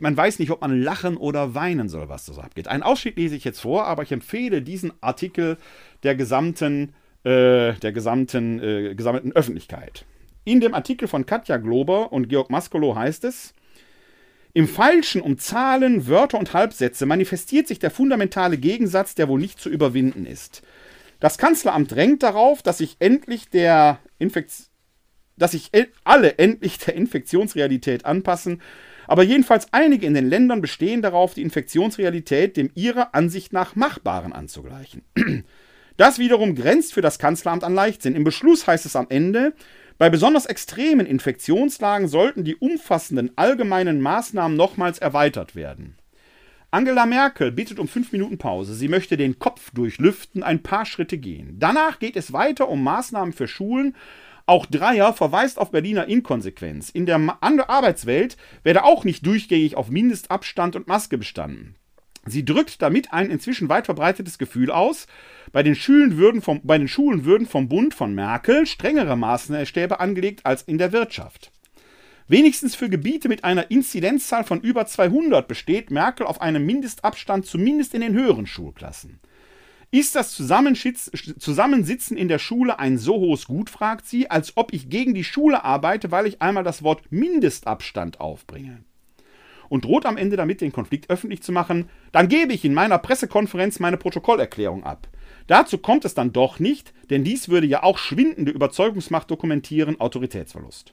[0.00, 2.68] man weiß nicht, ob man lachen oder weinen soll, was das abgeht.
[2.68, 5.58] Einen Ausschnitt lese ich jetzt vor, aber ich empfehle diesen Artikel
[6.02, 6.94] der gesamten,
[7.24, 10.04] äh, der gesamten, äh, gesammelten Öffentlichkeit.
[10.44, 13.54] In dem Artikel von Katja Glober und Georg Maskolo heißt es,
[14.54, 19.60] im Feilschen um Zahlen, Wörter und Halbsätze manifestiert sich der fundamentale Gegensatz, der wohl nicht
[19.60, 20.62] zu überwinden ist.
[21.20, 24.52] Das Kanzleramt drängt darauf, dass sich endlich der Infekt
[25.36, 25.70] dass sich
[26.04, 28.62] alle endlich der Infektionsrealität anpassen,
[29.06, 34.32] aber jedenfalls einige in den Ländern bestehen darauf, die Infektionsrealität dem ihrer Ansicht nach Machbaren
[34.32, 35.02] anzugleichen.
[35.98, 38.16] Das wiederum grenzt für das Kanzleramt an Leichtsinn.
[38.16, 39.54] Im Beschluss heißt es am Ende,
[39.96, 45.96] bei besonders extremen Infektionslagen sollten die umfassenden allgemeinen Maßnahmen nochmals erweitert werden.
[46.70, 48.74] Angela Merkel bittet um fünf Minuten Pause.
[48.74, 51.56] Sie möchte den Kopf durchlüften, ein paar Schritte gehen.
[51.58, 53.96] Danach geht es weiter um Maßnahmen für Schulen.
[54.48, 56.90] Auch Dreier verweist auf Berliner Inkonsequenz.
[56.90, 61.74] In der Arbeitswelt werde auch nicht durchgängig auf Mindestabstand und Maske bestanden.
[62.26, 65.06] Sie drückt damit ein inzwischen weit verbreitetes Gefühl aus,
[65.52, 69.98] bei den, Schulen würden vom, bei den Schulen würden vom Bund von Merkel strengere Maßstäbe
[70.00, 71.52] angelegt als in der Wirtschaft.
[72.28, 77.94] Wenigstens für Gebiete mit einer Inzidenzzahl von über 200 besteht Merkel auf einem Mindestabstand zumindest
[77.94, 79.20] in den höheren Schulklassen.
[79.98, 84.90] Ist das Zusammensitzen in der Schule ein so hohes Gut, fragt sie, als ob ich
[84.90, 88.84] gegen die Schule arbeite, weil ich einmal das Wort Mindestabstand aufbringe.
[89.70, 92.98] Und droht am Ende damit, den Konflikt öffentlich zu machen, dann gebe ich in meiner
[92.98, 95.08] Pressekonferenz meine Protokollerklärung ab.
[95.46, 100.92] Dazu kommt es dann doch nicht, denn dies würde ja auch schwindende Überzeugungsmacht dokumentieren, Autoritätsverlust.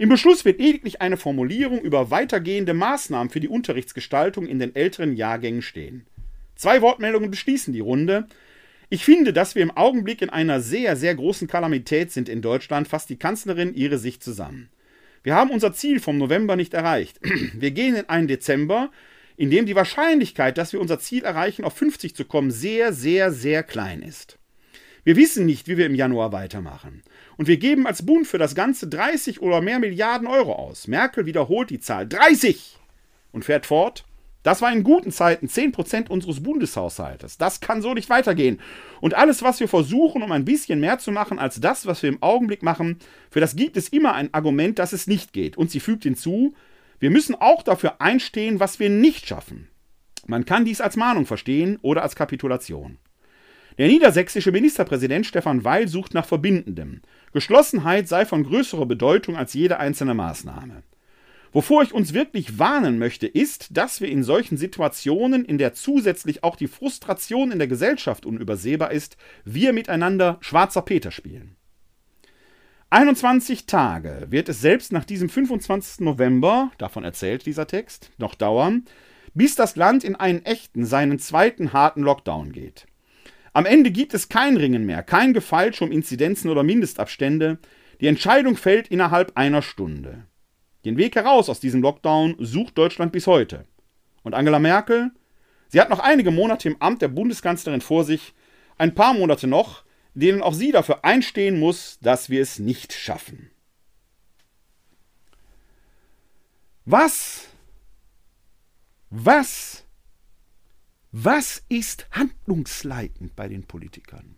[0.00, 5.14] Im Beschluss wird lediglich eine Formulierung über weitergehende Maßnahmen für die Unterrichtsgestaltung in den älteren
[5.14, 6.04] Jahrgängen stehen.
[6.62, 8.28] Zwei Wortmeldungen beschließen die Runde.
[8.88, 12.86] Ich finde, dass wir im Augenblick in einer sehr, sehr großen Kalamität sind in Deutschland,
[12.86, 14.70] fasst die Kanzlerin ihre Sicht zusammen.
[15.24, 17.18] Wir haben unser Ziel vom November nicht erreicht.
[17.54, 18.92] Wir gehen in einen Dezember,
[19.36, 23.32] in dem die Wahrscheinlichkeit, dass wir unser Ziel erreichen, auf 50 zu kommen, sehr, sehr,
[23.32, 24.38] sehr klein ist.
[25.02, 27.02] Wir wissen nicht, wie wir im Januar weitermachen.
[27.38, 30.86] Und wir geben als Bund für das Ganze 30 oder mehr Milliarden Euro aus.
[30.86, 32.78] Merkel wiederholt die Zahl 30
[33.32, 34.04] und fährt fort.
[34.42, 37.38] Das war in guten Zeiten 10% unseres Bundeshaushaltes.
[37.38, 38.60] Das kann so nicht weitergehen.
[39.00, 42.10] Und alles, was wir versuchen, um ein bisschen mehr zu machen als das, was wir
[42.10, 42.98] im Augenblick machen,
[43.30, 45.56] für das gibt es immer ein Argument, dass es nicht geht.
[45.56, 46.54] Und sie fügt hinzu,
[46.98, 49.68] wir müssen auch dafür einstehen, was wir nicht schaffen.
[50.26, 52.98] Man kann dies als Mahnung verstehen oder als Kapitulation.
[53.78, 57.00] Der niedersächsische Ministerpräsident Stefan Weil sucht nach Verbindendem.
[57.32, 60.82] Geschlossenheit sei von größerer Bedeutung als jede einzelne Maßnahme.
[61.52, 66.42] Wovor ich uns wirklich warnen möchte, ist, dass wir in solchen Situationen, in der zusätzlich
[66.42, 71.56] auch die Frustration in der Gesellschaft unübersehbar ist, wir miteinander Schwarzer Peter spielen.
[72.88, 76.00] 21 Tage wird es selbst nach diesem 25.
[76.00, 78.84] November, davon erzählt dieser Text, noch dauern,
[79.34, 82.86] bis das Land in einen echten, seinen zweiten harten Lockdown geht.
[83.54, 87.58] Am Ende gibt es kein Ringen mehr, kein Gefeilsche um Inzidenzen oder Mindestabstände.
[88.00, 90.24] Die Entscheidung fällt innerhalb einer Stunde.
[90.84, 93.66] Den Weg heraus aus diesem Lockdown sucht Deutschland bis heute.
[94.22, 95.12] Und Angela Merkel?
[95.68, 98.34] Sie hat noch einige Monate im Amt der Bundeskanzlerin vor sich,
[98.78, 103.50] ein paar Monate noch, denen auch sie dafür einstehen muss, dass wir es nicht schaffen.
[106.84, 107.46] Was?
[109.10, 109.84] Was?
[111.12, 114.36] Was ist handlungsleitend bei den Politikern?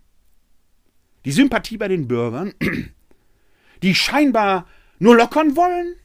[1.25, 2.53] Die Sympathie bei den Bürgern,
[3.81, 4.67] die scheinbar
[4.99, 5.95] nur lockern wollen?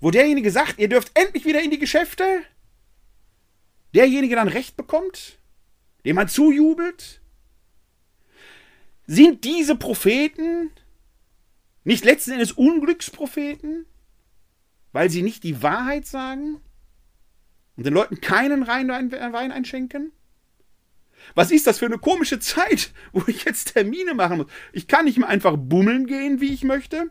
[0.00, 2.42] Wo derjenige sagt, ihr dürft endlich wieder in die Geschäfte,
[3.94, 5.38] derjenige dann Recht bekommt,
[6.04, 7.20] dem man zujubelt?
[9.06, 10.70] Sind diese Propheten
[11.84, 13.86] nicht letzten Endes Unglückspropheten,
[14.92, 16.60] weil sie nicht die Wahrheit sagen
[17.76, 18.90] und den Leuten keinen Wein
[19.52, 20.12] einschenken?
[21.34, 24.46] Was ist das für eine komische Zeit, wo ich jetzt Termine machen muss?
[24.72, 27.10] Ich kann nicht mehr einfach bummeln gehen, wie ich möchte,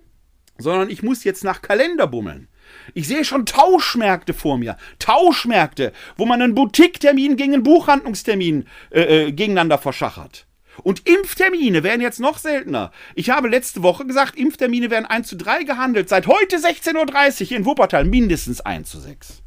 [0.58, 2.48] sondern ich muss jetzt nach Kalender bummeln.
[2.94, 4.78] Ich sehe schon Tauschmärkte vor mir.
[5.00, 10.48] Tauschmärkte, wo man einen Boutique-Termin gegen einen Buchhandlungstermin äh, äh, gegeneinander verschachert.
[10.84, 12.92] Und Impftermine werden jetzt noch seltener.
[13.16, 16.10] Ich habe letzte Woche gesagt, Impftermine werden 1 zu 3 gehandelt.
[16.10, 19.42] Seit heute 16.30 Uhr in Wuppertal mindestens 1 zu 6.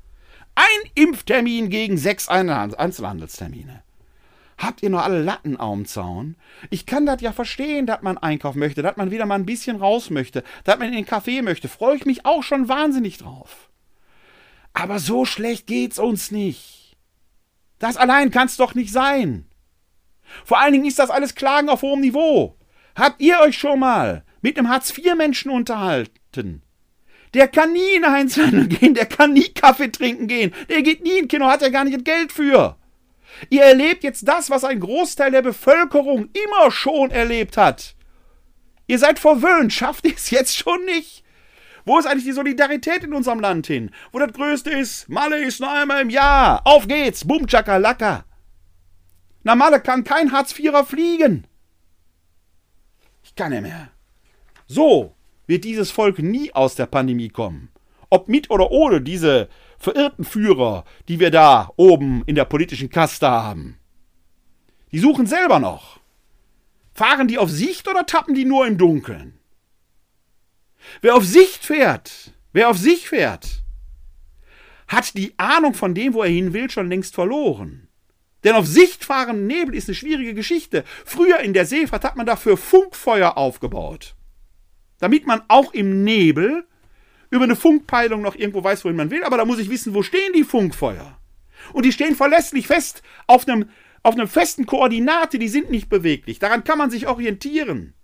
[0.54, 3.82] Ein Impftermin gegen sechs Einzelhandelstermine.
[4.58, 6.36] Habt ihr noch alle Latten am Zaun?
[6.68, 9.76] Ich kann das ja verstehen, dass man einkaufen möchte, dass man wieder mal ein bisschen
[9.76, 11.68] raus möchte, dass man in den Café möchte.
[11.68, 13.70] Freue ich mich auch schon wahnsinnig drauf.
[14.72, 16.96] Aber so schlecht geht's uns nicht.
[17.78, 19.46] Das allein kann's doch nicht sein.
[20.44, 22.56] Vor allen Dingen ist das alles Klagen auf hohem Niveau.
[22.96, 26.62] Habt ihr euch schon mal mit einem Hartz-IV-Menschen unterhalten?
[27.34, 31.18] Der kann nie in Einzelhandel gehen, der kann nie Kaffee trinken gehen, der geht nie
[31.18, 32.76] in Kino, hat ja gar nicht das Geld für.
[33.50, 37.94] Ihr erlebt jetzt das, was ein Großteil der Bevölkerung immer schon erlebt hat.
[38.86, 41.24] Ihr seid verwöhnt, schafft ihr es jetzt schon nicht?
[41.84, 43.90] Wo ist eigentlich die Solidarität in unserem Land hin?
[44.12, 46.60] Wo das Größte ist, Malle ist nur einmal im Jahr.
[46.64, 48.24] Auf geht's, bum chakalaka.
[49.42, 51.46] Na, Malle kann kein Hartz-Vierer fliegen.
[53.22, 53.88] Ich kann nicht mehr.
[54.66, 55.14] So
[55.46, 57.70] wird dieses Volk nie aus der Pandemie kommen.
[58.10, 63.28] Ob mit oder ohne diese verirrten Führer, die wir da oben in der politischen Kaste
[63.28, 63.78] haben.
[64.92, 66.00] Die suchen selber noch.
[66.92, 69.38] Fahren die auf Sicht oder tappen die nur im Dunkeln?
[71.00, 73.62] Wer auf Sicht fährt, wer auf sich fährt,
[74.88, 77.88] hat die Ahnung von dem, wo er hin will, schon längst verloren.
[78.44, 80.84] Denn auf Sicht fahren Nebel ist eine schwierige Geschichte.
[81.04, 84.14] Früher in der Seefahrt hat man dafür Funkfeuer aufgebaut.
[84.98, 86.66] Damit man auch im Nebel
[87.30, 90.02] über eine Funkpeilung noch irgendwo weiß, wohin man will, aber da muss ich wissen, wo
[90.02, 91.18] stehen die Funkfeuer.
[91.72, 93.68] Und die stehen verlässlich fest auf einem,
[94.02, 96.38] auf einem festen Koordinate, die sind nicht beweglich.
[96.38, 97.94] Daran kann man sich orientieren.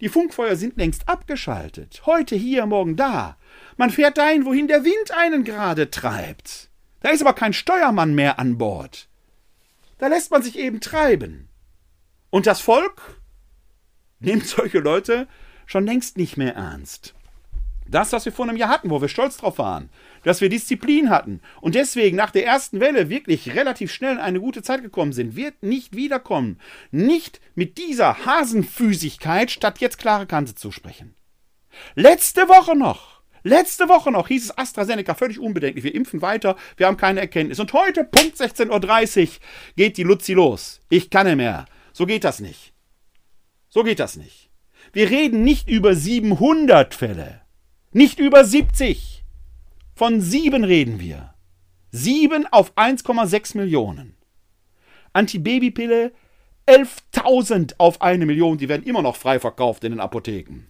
[0.00, 2.02] Die Funkfeuer sind längst abgeschaltet.
[2.06, 3.36] Heute hier, morgen da.
[3.76, 6.70] Man fährt dahin, wohin der Wind einen gerade treibt.
[7.00, 9.08] Da ist aber kein Steuermann mehr an Bord.
[9.98, 11.48] Da lässt man sich eben treiben.
[12.30, 13.20] Und das Volk
[14.20, 15.28] nimmt solche Leute
[15.66, 17.14] schon längst nicht mehr ernst.
[17.90, 19.90] Das, was wir vor einem Jahr hatten, wo wir stolz drauf waren,
[20.22, 24.40] dass wir Disziplin hatten und deswegen nach der ersten Welle wirklich relativ schnell in eine
[24.40, 26.60] gute Zeit gekommen sind, wird nicht wiederkommen.
[26.92, 31.14] Nicht mit dieser Hasenfüßigkeit, statt jetzt klare Kante zu sprechen.
[31.94, 35.84] Letzte Woche noch, letzte Woche noch hieß es AstraZeneca völlig unbedenklich.
[35.84, 37.58] Wir impfen weiter, wir haben keine Erkenntnis.
[37.58, 39.28] Und heute, Punkt 16.30 Uhr,
[39.76, 40.80] geht die Luzi los.
[40.88, 41.66] Ich kann nicht mehr.
[41.92, 42.72] So geht das nicht.
[43.68, 44.50] So geht das nicht.
[44.92, 47.42] Wir reden nicht über 700 Fälle.
[47.92, 49.24] Nicht über 70.
[49.96, 51.34] Von sieben reden wir.
[51.90, 54.14] Sieben auf 1,6 Millionen.
[55.12, 56.12] Antibabypille
[56.68, 58.58] 11.000 auf eine Million.
[58.58, 60.68] Die werden immer noch frei verkauft in den Apotheken.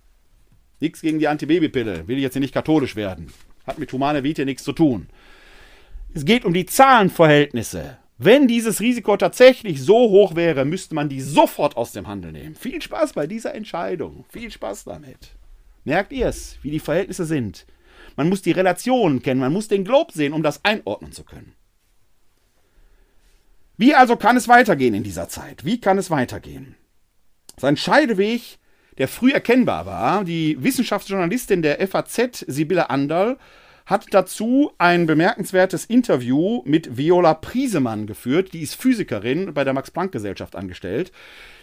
[0.81, 2.09] Nichts gegen die Antibabypille.
[2.09, 3.31] Will ich jetzt hier nicht katholisch werden.
[3.67, 5.09] Hat mit humaner Vita nichts zu tun.
[6.15, 7.99] Es geht um die Zahlenverhältnisse.
[8.17, 12.55] Wenn dieses Risiko tatsächlich so hoch wäre, müsste man die sofort aus dem Handel nehmen.
[12.55, 14.25] Viel Spaß bei dieser Entscheidung.
[14.31, 15.35] Viel Spaß damit.
[15.91, 17.67] Merkt ihr es, wie die Verhältnisse sind?
[18.15, 21.57] Man muss die Relationen kennen, man muss den Globe sehen, um das einordnen zu können.
[23.77, 25.65] Wie also kann es weitergehen in dieser Zeit?
[25.65, 26.77] Wie kann es weitergehen?
[27.57, 28.61] Sein Scheideweg,
[28.99, 33.37] der früh erkennbar war, die Wissenschaftsjournalistin der FAZ, Sibylle Anderl,
[33.85, 38.53] hat dazu ein bemerkenswertes Interview mit Viola Priesemann geführt.
[38.53, 41.11] Die ist Physikerin bei der Max-Planck-Gesellschaft angestellt.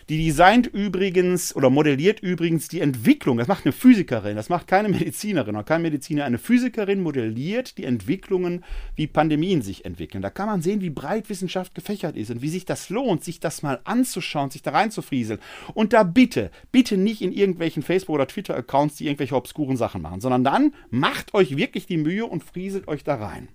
[0.10, 3.38] Die designt übrigens oder modelliert übrigens die Entwicklung.
[3.38, 6.24] Das macht eine Physikerin, das macht keine Medizinerin oder kein Mediziner.
[6.24, 8.64] Eine Physikerin modelliert die Entwicklungen,
[8.96, 10.22] wie Pandemien sich entwickeln.
[10.22, 13.42] Da kann man sehen, wie breit Wissenschaft gefächert ist und wie sich das lohnt, sich
[13.42, 15.42] das mal anzuschauen, sich da reinzufrieseln.
[15.74, 20.22] Und da bitte, bitte nicht in irgendwelchen Facebook- oder Twitter-Accounts, die irgendwelche obskuren Sachen machen,
[20.22, 23.50] sondern dann macht euch wirklich die Mühe und frieselt euch da rein.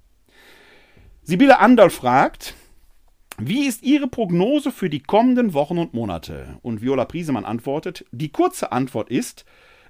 [1.22, 2.54] Sibylle Anderl fragt,
[3.48, 6.58] wie ist Ihre Prognose für die kommenden Wochen und Monate?
[6.62, 9.44] Und Viola Priesemann antwortet, die kurze Antwort ist,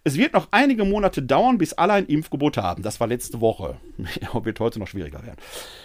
[0.05, 2.83] es wird noch einige Monate dauern, bis alle ein Impfgebot haben.
[2.83, 3.77] Das war letzte Woche.
[4.43, 5.39] Wird heute noch schwieriger werden.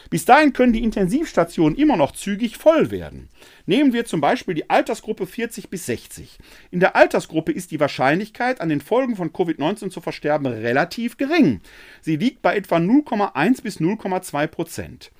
[0.10, 3.30] Bis dahin können die Intensivstationen immer noch zügig voll werden.
[3.68, 6.40] Nehmen wir zum Beispiel die Altersgruppe 40 bis 60.
[6.72, 11.62] In der Altersgruppe ist die Wahrscheinlichkeit, an den Folgen von Covid-19 zu versterben, relativ gering.
[12.02, 15.12] Sie liegt bei etwa 0,1 bis 0,2 Prozent.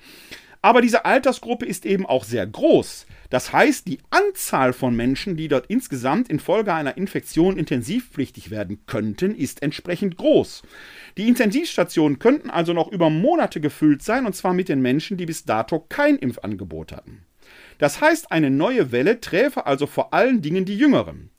[0.68, 3.06] Aber diese Altersgruppe ist eben auch sehr groß.
[3.30, 9.34] Das heißt, die Anzahl von Menschen, die dort insgesamt infolge einer Infektion intensivpflichtig werden könnten,
[9.34, 10.60] ist entsprechend groß.
[11.16, 15.24] Die Intensivstationen könnten also noch über Monate gefüllt sein, und zwar mit den Menschen, die
[15.24, 17.22] bis dato kein Impfangebot hatten.
[17.78, 21.30] Das heißt, eine neue Welle träfe also vor allen Dingen die Jüngeren.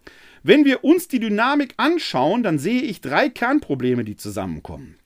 [0.42, 4.99] Wenn wir uns die Dynamik anschauen, dann sehe ich drei Kernprobleme, die zusammenkommen.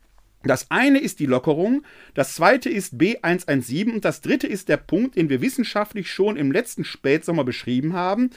[0.43, 1.83] Das eine ist die Lockerung,
[2.15, 6.51] das zweite ist B117 und das dritte ist der Punkt, den wir wissenschaftlich schon im
[6.51, 8.29] letzten Spätsommer beschrieben haben.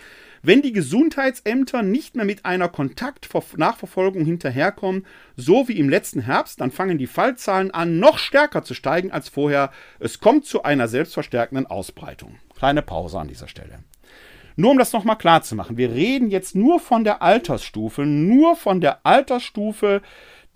[0.43, 5.05] Wenn die Gesundheitsämter nicht mehr mit einer Kontaktnachverfolgung hinterherkommen,
[5.35, 9.29] so wie im letzten Herbst, dann fangen die Fallzahlen an, noch stärker zu steigen als
[9.29, 9.73] vorher.
[9.99, 12.37] Es kommt zu einer selbstverstärkenden Ausbreitung.
[12.57, 13.81] Kleine Pause an dieser Stelle.
[14.59, 18.57] Nur um das nochmal klar zu machen, wir reden jetzt nur von der Altersstufe, nur
[18.57, 20.01] von der Altersstufe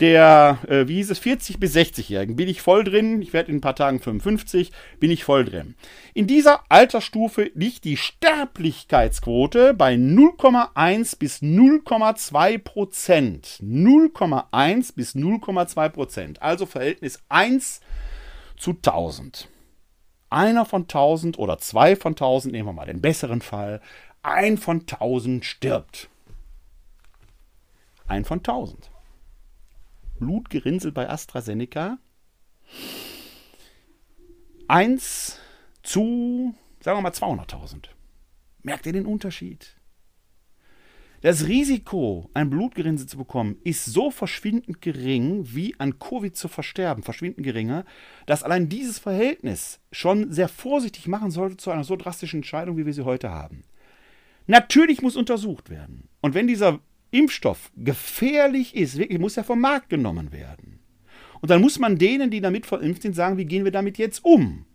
[0.01, 3.21] der, äh, wie hieß es, 40 bis 60-Jährigen bin ich voll drin.
[3.21, 5.75] Ich werde in ein paar Tagen 55, bin ich voll drin.
[6.15, 13.59] In dieser Altersstufe liegt die Sterblichkeitsquote bei 0,1 bis 0,2 Prozent.
[13.61, 16.41] 0,1 bis 0,2 Prozent.
[16.41, 17.79] Also Verhältnis 1
[18.57, 19.47] zu 1000.
[20.31, 23.81] Einer von 1000 oder zwei von 1000, nehmen wir mal den besseren Fall,
[24.23, 26.09] ein von 1000 stirbt.
[28.07, 28.90] Ein von 1000.
[30.21, 31.97] Blutgerinnsel bei AstraZeneca.
[34.69, 35.39] 1
[35.83, 37.89] zu, sagen wir mal, 200.000.
[38.61, 39.75] Merkt ihr den Unterschied?
[41.21, 47.03] Das Risiko, ein Blutgerinnsel zu bekommen, ist so verschwindend gering, wie an Covid zu versterben,
[47.03, 47.83] verschwindend geringer,
[48.25, 52.85] dass allein dieses Verhältnis schon sehr vorsichtig machen sollte zu einer so drastischen Entscheidung, wie
[52.85, 53.63] wir sie heute haben.
[54.47, 56.09] Natürlich muss untersucht werden.
[56.21, 56.79] Und wenn dieser
[57.11, 60.79] Impfstoff gefährlich ist, wirklich muss er vom Markt genommen werden.
[61.41, 64.23] Und dann muss man denen, die damit verimpft sind, sagen, wie gehen wir damit jetzt
[64.23, 64.65] um?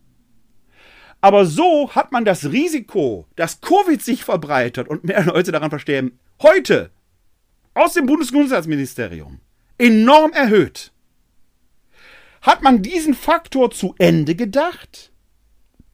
[1.21, 6.19] Aber so hat man das Risiko, dass Covid sich verbreitet und mehr Leute daran versterben,
[6.43, 6.91] heute
[7.75, 9.41] aus dem Bundesgesundheitsministerium
[9.79, 10.93] enorm erhöht.
[12.43, 15.11] Hat man diesen Faktor zu Ende gedacht?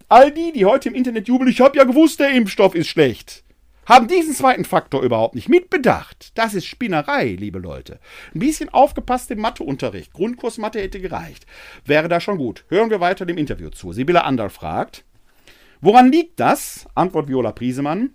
[0.09, 3.45] All die, die heute im Internet jubeln, ich habe ja gewusst, der Impfstoff ist schlecht
[3.87, 6.33] haben diesen zweiten Faktor überhaupt nicht mitbedacht.
[6.37, 7.99] Das ist Spinnerei, liebe Leute.
[8.35, 10.13] Ein bisschen aufgepasst im Matheunterricht.
[10.13, 11.47] Grundkurs Mathe hätte gereicht.
[11.85, 12.65] Wäre da schon gut.
[12.69, 13.93] Hören wir weiter dem Interview zu.
[13.93, 15.05] Sibylle Anderl fragt,
[15.81, 16.87] woran liegt das?
[16.95, 18.11] Antwort Viola Priesemann.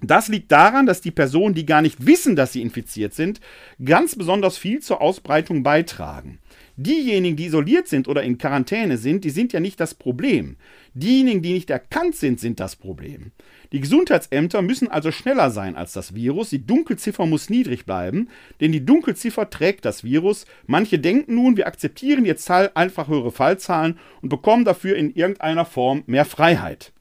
[0.00, 3.40] Das liegt daran, dass die Personen, die gar nicht wissen, dass sie infiziert sind,
[3.84, 6.38] ganz besonders viel zur Ausbreitung beitragen.
[6.76, 10.56] Diejenigen, die isoliert sind oder in Quarantäne sind, die sind ja nicht das Problem.
[10.94, 13.32] Diejenigen, die nicht erkannt sind, sind das Problem.
[13.72, 16.50] Die Gesundheitsämter müssen also schneller sein als das Virus.
[16.50, 18.28] Die Dunkelziffer muss niedrig bleiben,
[18.60, 20.46] denn die Dunkelziffer trägt das Virus.
[20.66, 26.02] Manche denken nun, wir akzeptieren jetzt einfach höhere Fallzahlen und bekommen dafür in irgendeiner Form
[26.06, 26.92] mehr Freiheit.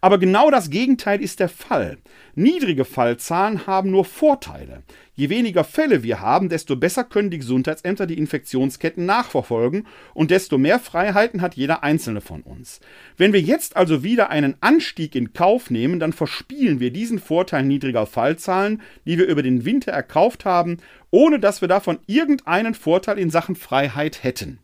[0.00, 1.96] Aber genau das Gegenteil ist der Fall.
[2.34, 4.82] Niedrige Fallzahlen haben nur Vorteile.
[5.16, 10.58] Je weniger Fälle wir haben, desto besser können die Gesundheitsämter die Infektionsketten nachverfolgen und desto
[10.58, 12.80] mehr Freiheiten hat jeder einzelne von uns.
[13.16, 17.64] Wenn wir jetzt also wieder einen Anstieg in Kauf nehmen, dann verspielen wir diesen Vorteil
[17.64, 20.78] niedriger Fallzahlen, die wir über den Winter erkauft haben,
[21.12, 24.58] ohne dass wir davon irgendeinen Vorteil in Sachen Freiheit hätten.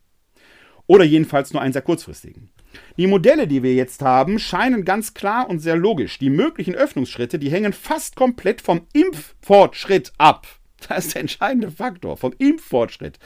[0.89, 2.51] Oder jedenfalls nur einen sehr kurzfristigen.
[2.97, 6.19] Die Modelle, die wir jetzt haben, scheinen ganz klar und sehr logisch.
[6.19, 10.47] Die möglichen Öffnungsschritte, die hängen fast komplett vom Impffortschritt ab.
[10.89, 13.19] Das ist der entscheidende Faktor vom Impffortschritt.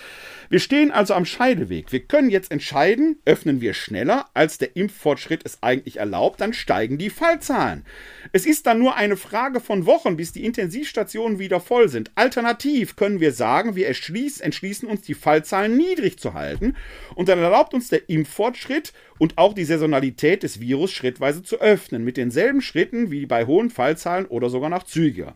[0.51, 1.93] Wir stehen also am Scheideweg.
[1.93, 6.99] Wir können jetzt entscheiden, öffnen wir schneller, als der Impffortschritt es eigentlich erlaubt, dann steigen
[6.99, 7.85] die Fallzahlen.
[8.33, 12.11] Es ist dann nur eine Frage von Wochen, bis die Intensivstationen wieder voll sind.
[12.17, 16.77] Alternativ können wir sagen, wir entschließen uns, die Fallzahlen niedrig zu halten
[17.15, 22.05] und dann erlaubt uns der Impffortschritt und auch die Saisonalität des Virus schrittweise zu öffnen,
[22.05, 25.35] mit denselben Schritten wie bei hohen Fallzahlen oder sogar noch zügiger.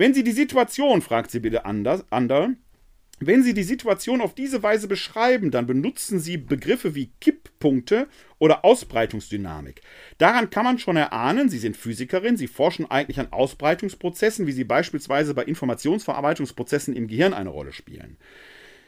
[0.00, 2.56] Wenn Sie die Situation, fragt sie bitte Anderl,
[3.18, 8.64] wenn Sie die Situation auf diese Weise beschreiben, dann benutzen Sie Begriffe wie Kipppunkte oder
[8.64, 9.82] Ausbreitungsdynamik.
[10.16, 14.64] Daran kann man schon erahnen, Sie sind Physikerin, Sie forschen eigentlich an Ausbreitungsprozessen, wie sie
[14.64, 18.16] beispielsweise bei Informationsverarbeitungsprozessen im Gehirn eine Rolle spielen.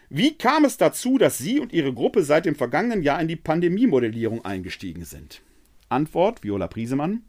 [0.09, 3.37] Wie kam es dazu, dass Sie und Ihre Gruppe seit dem vergangenen Jahr in die
[3.37, 5.43] Pandemiemodellierung eingestiegen sind?
[5.91, 7.23] Antwort: Viola Priesemann.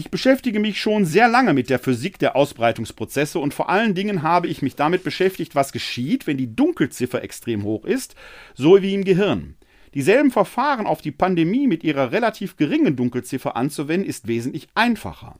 [0.00, 4.22] Ich beschäftige mich schon sehr lange mit der Physik der Ausbreitungsprozesse und vor allen Dingen
[4.22, 8.14] habe ich mich damit beschäftigt, was geschieht, wenn die Dunkelziffer extrem hoch ist,
[8.54, 9.56] so wie im Gehirn.
[9.92, 15.38] Dieselben Verfahren auf die Pandemie mit ihrer relativ geringen Dunkelziffer anzuwenden, ist wesentlich einfacher.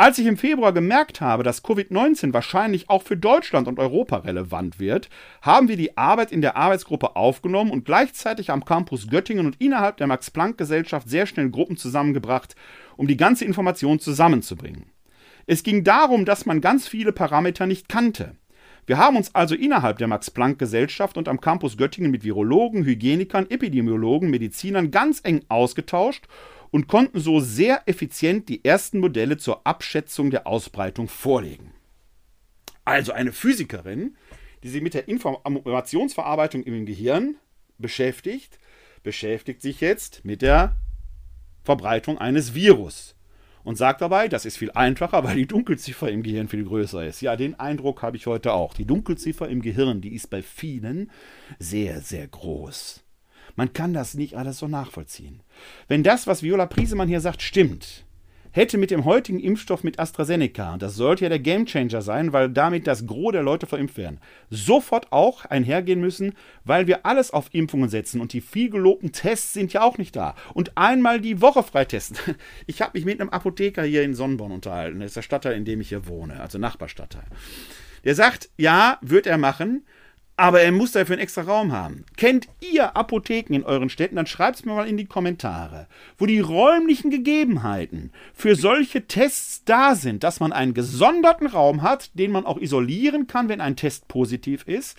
[0.00, 4.80] Als ich im Februar gemerkt habe, dass Covid-19 wahrscheinlich auch für Deutschland und Europa relevant
[4.80, 5.10] wird,
[5.42, 9.98] haben wir die Arbeit in der Arbeitsgruppe aufgenommen und gleichzeitig am Campus Göttingen und innerhalb
[9.98, 12.56] der Max-Planck-Gesellschaft sehr schnell Gruppen zusammengebracht,
[12.96, 14.86] um die ganze Information zusammenzubringen.
[15.44, 18.36] Es ging darum, dass man ganz viele Parameter nicht kannte.
[18.86, 24.30] Wir haben uns also innerhalb der Max-Planck-Gesellschaft und am Campus Göttingen mit Virologen, Hygienikern, Epidemiologen,
[24.30, 26.26] Medizinern ganz eng ausgetauscht
[26.70, 31.72] und konnten so sehr effizient die ersten Modelle zur Abschätzung der Ausbreitung vorlegen.
[32.84, 34.16] Also eine Physikerin,
[34.62, 37.36] die sich mit der Informationsverarbeitung im Gehirn
[37.78, 38.58] beschäftigt,
[39.02, 40.76] beschäftigt sich jetzt mit der
[41.62, 43.14] Verbreitung eines Virus
[43.62, 47.20] und sagt dabei, das ist viel einfacher, weil die Dunkelziffer im Gehirn viel größer ist.
[47.20, 48.74] Ja, den Eindruck habe ich heute auch.
[48.74, 51.10] Die Dunkelziffer im Gehirn, die ist bei vielen
[51.58, 53.02] sehr, sehr groß.
[53.60, 55.42] Man kann das nicht alles so nachvollziehen.
[55.86, 58.06] Wenn das, was Viola Priesemann hier sagt, stimmt,
[58.52, 62.48] hätte mit dem heutigen Impfstoff mit AstraZeneca, und das sollte ja der Gamechanger sein, weil
[62.48, 66.32] damit das Gros der Leute verimpft werden, sofort auch einhergehen müssen,
[66.64, 70.16] weil wir alles auf Impfungen setzen und die viel gelobten Tests sind ja auch nicht
[70.16, 70.36] da.
[70.54, 72.16] Und einmal die Woche freitesten.
[72.66, 75.66] Ich habe mich mit einem Apotheker hier in Sonnenborn unterhalten, das ist der Stadtteil, in
[75.66, 77.26] dem ich hier wohne, also Nachbarstadtteil.
[78.04, 79.84] Der sagt, ja, wird er machen,
[80.40, 82.06] aber er muss dafür einen extra Raum haben.
[82.16, 84.16] Kennt ihr Apotheken in euren Städten?
[84.16, 85.86] Dann schreibt es mir mal in die Kommentare,
[86.16, 92.18] wo die räumlichen Gegebenheiten für solche Tests da sind, dass man einen gesonderten Raum hat,
[92.18, 94.96] den man auch isolieren kann, wenn ein Test positiv ist,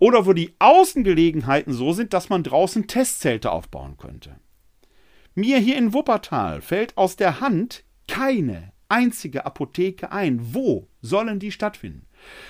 [0.00, 4.40] oder wo die Außengelegenheiten so sind, dass man draußen Testzelte aufbauen könnte.
[5.36, 10.52] Mir hier in Wuppertal fällt aus der Hand keine einzige Apotheke ein.
[10.52, 12.06] Wo sollen die stattfinden?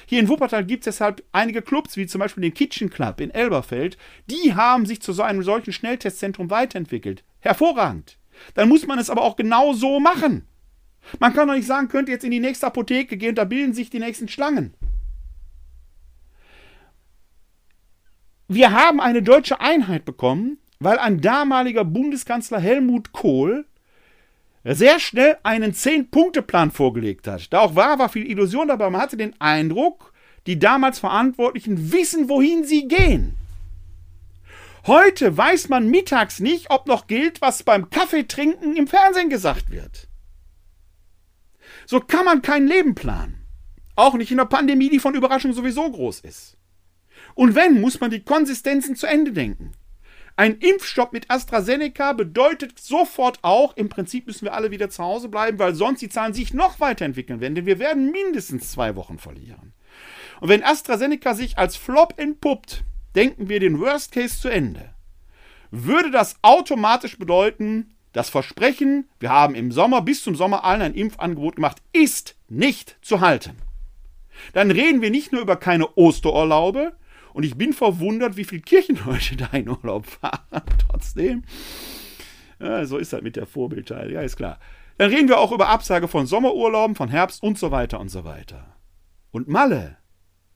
[0.07, 3.31] Hier in Wuppertal gibt es deshalb einige Clubs, wie zum Beispiel den Kitchen Club in
[3.31, 3.97] Elberfeld,
[4.27, 7.25] die haben sich zu so einem solchen Schnelltestzentrum weiterentwickelt.
[7.41, 8.19] Hervorragend.
[8.55, 10.47] Dann muss man es aber auch genau so machen.
[11.19, 13.73] Man kann doch nicht sagen, könnt ihr jetzt in die nächste Apotheke gehen, da bilden
[13.73, 14.75] sich die nächsten Schlangen.
[18.49, 23.67] Wir haben eine deutsche Einheit bekommen, weil ein damaliger Bundeskanzler Helmut Kohl
[24.65, 27.53] sehr schnell einen Zehn-Punkte-Plan vorgelegt hat.
[27.53, 28.91] Da auch war, war viel Illusion dabei.
[28.91, 30.13] Man hatte den Eindruck,
[30.47, 33.37] die damals Verantwortlichen wissen, wohin sie gehen.
[34.87, 40.09] Heute weiß man mittags nicht, ob noch gilt, was beim Kaffeetrinken im Fernsehen gesagt wird.
[41.87, 43.47] So kann man kein Leben planen.
[43.97, 46.57] Auch nicht in einer Pandemie, die von Überraschung sowieso groß ist.
[47.35, 49.73] Und wenn, muss man die Konsistenzen zu Ende denken.
[50.41, 55.29] Ein Impfstopp mit AstraZeneca bedeutet sofort auch, im Prinzip müssen wir alle wieder zu Hause
[55.29, 59.19] bleiben, weil sonst die Zahlen sich noch weiterentwickeln werden, denn wir werden mindestens zwei Wochen
[59.19, 59.75] verlieren.
[60.41, 62.85] Und wenn AstraZeneca sich als Flop entpuppt,
[63.15, 64.95] denken wir den Worst Case zu Ende.
[65.71, 70.95] Würde das automatisch bedeuten, das Versprechen, wir haben im Sommer bis zum Sommer allen ein
[70.95, 73.59] Impfangebot gemacht, ist nicht zu halten.
[74.55, 76.97] Dann reden wir nicht nur über keine Osterurlaube,
[77.33, 80.41] und ich bin verwundert, wie viele Kirchenleute da in Urlaub fahren.
[80.89, 81.45] Trotzdem.
[82.61, 84.11] Ja, so ist das mit der Vorbildteil.
[84.13, 84.59] Ja, ist klar.
[84.99, 88.25] Dann reden wir auch über Absage von Sommerurlauben, von Herbst und so weiter und so
[88.25, 88.77] weiter.
[89.31, 89.97] Und Malle.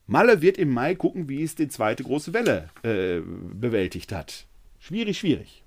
[0.07, 4.45] Malle wird im Mai gucken, wie es die zweite große Welle äh, bewältigt hat.
[4.79, 5.63] Schwierig, schwierig.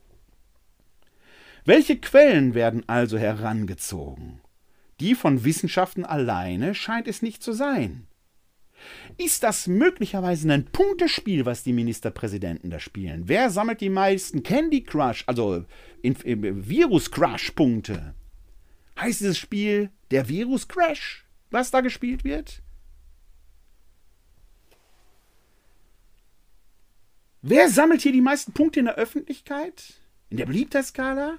[1.65, 4.41] Welche Quellen werden also herangezogen?
[5.01, 8.08] Die von Wissenschaften alleine scheint es nicht zu sein.
[9.21, 13.25] Ist das möglicherweise ein Punktespiel, was die Ministerpräsidenten da spielen?
[13.27, 15.65] Wer sammelt die meisten Candy Crush, also
[16.03, 18.15] Virus Crush Punkte?
[18.99, 22.63] Heißt dieses Spiel der Virus Crash, was da gespielt wird?
[27.43, 29.95] Wer sammelt hier die meisten Punkte in der Öffentlichkeit?
[30.31, 31.39] In der Beliebtheitsskala?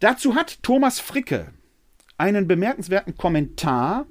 [0.00, 1.54] Dazu hat Thomas Fricke
[2.18, 4.06] einen bemerkenswerten Kommentar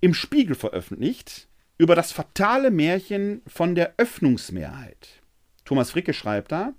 [0.00, 5.20] im Spiegel veröffentlicht über das fatale Märchen von der Öffnungsmehrheit.
[5.64, 6.72] Thomas Fricke schreibt da,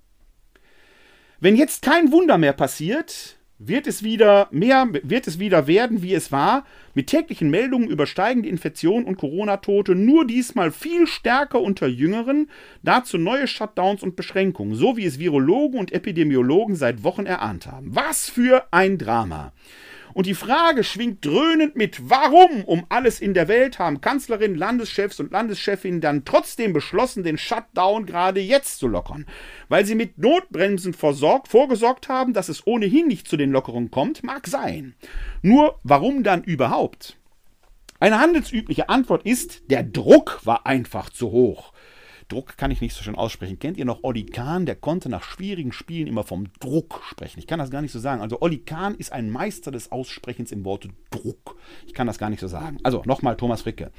[1.39, 6.13] wenn jetzt kein Wunder mehr passiert, wird es wieder mehr, wird es wieder werden, wie
[6.13, 11.87] es war, mit täglichen Meldungen über steigende Infektionen und Corona-Tote, nur diesmal viel stärker unter
[11.87, 12.49] Jüngeren,
[12.83, 17.95] dazu neue Shutdowns und Beschränkungen, so wie es Virologen und Epidemiologen seit Wochen erahnt haben.
[17.95, 19.53] Was für ein Drama!
[20.17, 25.19] Und die Frage schwingt dröhnend mit, warum um alles in der Welt haben Kanzlerin, Landeschefs
[25.19, 29.27] und Landeschefinnen dann trotzdem beschlossen, den Shutdown gerade jetzt zu lockern?
[29.69, 34.23] Weil sie mit Notbremsen versorgt, vorgesorgt haben, dass es ohnehin nicht zu den Lockerungen kommt,
[34.23, 34.95] mag sein.
[35.43, 37.15] Nur warum dann überhaupt?
[37.99, 41.73] Eine handelsübliche Antwort ist, der Druck war einfach zu hoch.
[42.27, 43.59] Druck kann ich nicht so schön aussprechen.
[43.59, 44.65] Kennt ihr noch Olli Kahn?
[44.65, 47.39] Der konnte nach schwierigen Spielen immer vom Druck sprechen.
[47.39, 48.21] Ich kann das gar nicht so sagen.
[48.21, 51.55] Also Olli Kahn ist ein Meister des Aussprechens im Worte Druck.
[51.85, 52.79] Ich kann das gar nicht so sagen.
[52.83, 53.91] Also nochmal Thomas Fricke.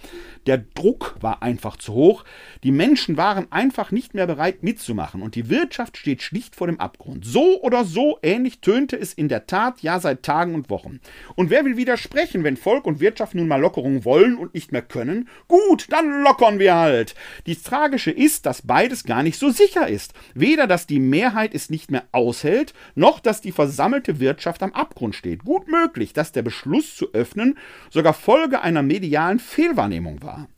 [0.47, 2.25] Der Druck war einfach zu hoch.
[2.65, 6.81] Die Menschen waren einfach nicht mehr bereit mitzumachen und die Wirtschaft steht schlicht vor dem
[6.81, 7.25] Abgrund.
[7.25, 11.01] So oder so ähnlich tönte es in der Tat ja seit Tagen und Wochen.
[11.35, 14.83] Und wer will widersprechen, wenn Volk und Wirtschaft nun mal Lockerungen wollen und nicht mehr
[14.83, 15.29] können?
[15.47, 17.15] Gut, dann lockern wir halt.
[17.47, 20.13] Die tragische ist, dass beides gar nicht so sicher ist.
[20.35, 25.15] Weder, dass die Mehrheit es nicht mehr aushält, noch, dass die versammelte Wirtschaft am Abgrund
[25.15, 25.45] steht.
[25.45, 27.57] Gut möglich, dass der Beschluss zu öffnen
[27.91, 30.49] sogar Folge einer medialen Fehlwahrnehmung war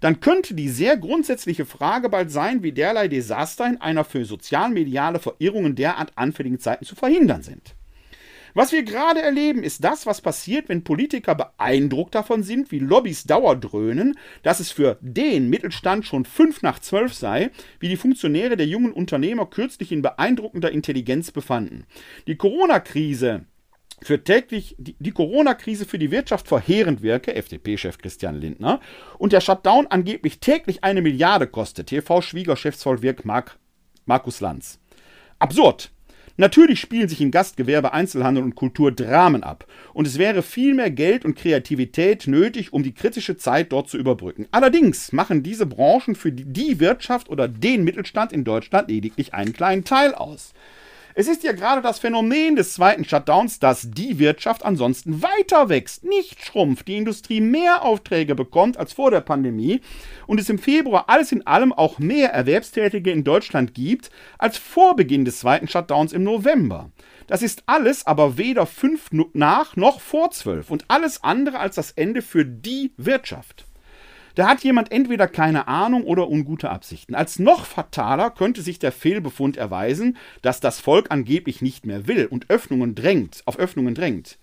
[0.00, 5.18] dann könnte die sehr grundsätzliche Frage bald sein, wie derlei Desaster in einer für sozialmediale
[5.18, 7.74] Verirrungen derart anfälligen Zeiten zu verhindern sind.
[8.54, 13.24] Was wir gerade erleben, ist das, was passiert, wenn Politiker beeindruckt davon sind, wie Lobbys
[13.24, 18.66] dauerdröhnen, dass es für den Mittelstand schon fünf nach zwölf sei, wie die Funktionäre der
[18.66, 21.84] jungen Unternehmer kürzlich in beeindruckender Intelligenz befanden.
[22.26, 23.46] Die Corona-Krise
[24.02, 28.80] für täglich die, Corona-Krise für die Wirtschaft verheerend wirke, FDP-Chef Christian Lindner,
[29.18, 33.58] und der Shutdown angeblich täglich eine Milliarde kostet, TV-Schwiegerchefsvollwirk Mark,
[34.06, 34.80] Markus Lanz.
[35.38, 35.90] Absurd!
[36.36, 39.66] Natürlich spielen sich in Gastgewerbe, Einzelhandel und Kultur Dramen ab.
[39.92, 43.98] Und es wäre viel mehr Geld und Kreativität nötig, um die kritische Zeit dort zu
[43.98, 44.46] überbrücken.
[44.50, 49.84] Allerdings machen diese Branchen für die Wirtschaft oder den Mittelstand in Deutschland lediglich einen kleinen
[49.84, 50.52] Teil aus.
[51.14, 56.04] Es ist ja gerade das Phänomen des zweiten Shutdowns, dass die Wirtschaft ansonsten weiter wächst,
[56.04, 59.80] nicht schrumpft, die Industrie mehr Aufträge bekommt als vor der Pandemie
[60.28, 64.94] und es im Februar alles in allem auch mehr Erwerbstätige in Deutschland gibt als vor
[64.94, 66.90] Beginn des zweiten Shutdowns im November.
[67.26, 71.90] Das ist alles aber weder fünf nach noch vor zwölf und alles andere als das
[71.92, 73.66] Ende für die Wirtschaft.
[74.34, 77.14] Da hat jemand entweder keine Ahnung oder ungute Absichten.
[77.14, 82.26] Als noch fataler könnte sich der Fehlbefund erweisen, dass das Volk angeblich nicht mehr will
[82.26, 84.38] und Öffnungen drängt, auf Öffnungen drängt.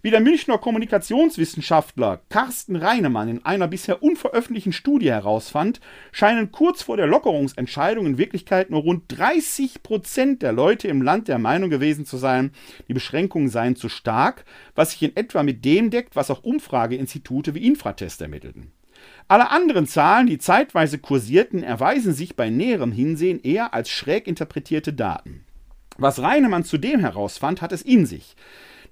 [0.00, 5.80] Wie der Münchner Kommunikationswissenschaftler Carsten Reinemann in einer bisher unveröffentlichten Studie herausfand,
[6.12, 11.26] scheinen kurz vor der Lockerungsentscheidung in Wirklichkeit nur rund 30 Prozent der Leute im Land
[11.26, 12.52] der Meinung gewesen zu sein,
[12.86, 14.44] die Beschränkungen seien zu stark,
[14.76, 18.70] was sich in etwa mit dem deckt, was auch Umfrageinstitute wie Infratest ermittelten.
[19.30, 24.94] Alle anderen Zahlen, die zeitweise kursierten, erweisen sich bei näherem Hinsehen eher als schräg interpretierte
[24.94, 25.44] Daten.
[25.98, 28.36] Was Reinemann zudem herausfand, hat es in sich.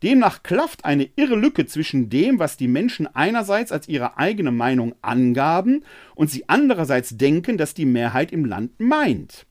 [0.03, 4.95] Demnach klafft eine irre Lücke zwischen dem, was die Menschen einerseits als ihre eigene Meinung
[5.01, 5.84] angaben
[6.14, 9.47] und sie andererseits denken, dass die Mehrheit im Land meint.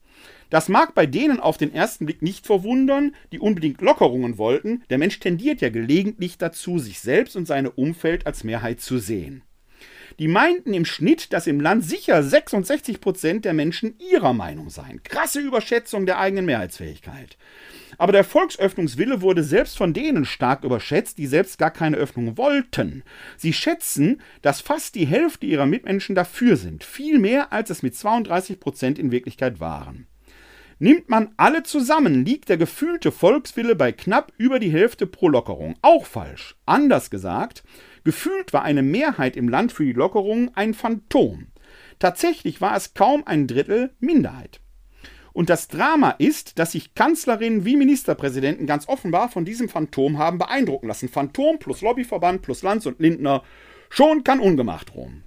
[0.50, 4.84] Das mag bei denen auf den ersten Blick nicht verwundern, die unbedingt Lockerungen wollten.
[4.88, 9.42] Der Mensch tendiert ja gelegentlich dazu, sich selbst und seine Umfeld als Mehrheit zu sehen.
[10.18, 15.02] Die meinten im Schnitt, dass im Land sicher 66 Prozent der Menschen ihrer Meinung seien.
[15.02, 17.36] Krasse Überschätzung der eigenen Mehrheitsfähigkeit.
[17.98, 23.02] Aber der Volksöffnungswille wurde selbst von denen stark überschätzt, die selbst gar keine Öffnung wollten.
[23.36, 27.94] Sie schätzen, dass fast die Hälfte ihrer Mitmenschen dafür sind, viel mehr als es mit
[27.94, 30.06] 32 Prozent in Wirklichkeit waren.
[30.78, 35.74] Nimmt man alle zusammen, liegt der gefühlte Volkswille bei knapp über die Hälfte pro Lockerung.
[35.80, 36.54] Auch falsch.
[36.66, 37.64] Anders gesagt,
[38.06, 41.48] Gefühlt war eine Mehrheit im Land für die Lockerung ein Phantom.
[41.98, 44.60] Tatsächlich war es kaum ein Drittel Minderheit.
[45.32, 50.38] Und das Drama ist, dass sich Kanzlerinnen wie Ministerpräsidenten ganz offenbar von diesem Phantom haben
[50.38, 51.08] beeindrucken lassen.
[51.08, 53.42] Phantom plus Lobbyverband plus Lanz und Lindner.
[53.90, 55.24] Schon kann ungemacht drohen.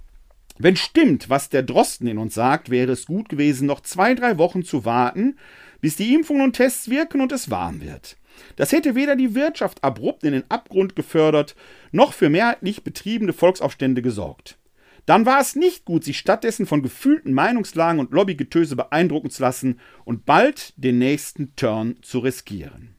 [0.56, 4.38] Wenn stimmt, was der Drosten in uns sagt, wäre es gut gewesen, noch zwei, drei
[4.38, 5.36] Wochen zu warten,
[5.82, 8.16] bis die Impfungen und Tests wirken und es warm wird.
[8.56, 11.56] Das hätte weder die Wirtschaft abrupt in den Abgrund gefördert,
[11.92, 14.58] noch für mehrheitlich betriebene Volksaufstände gesorgt.
[15.06, 19.80] dann war es nicht gut, sich stattdessen von gefühlten Meinungslagen und Lobbygetöse beeindrucken zu lassen
[20.04, 22.94] und bald den nächsten Turn zu riskieren.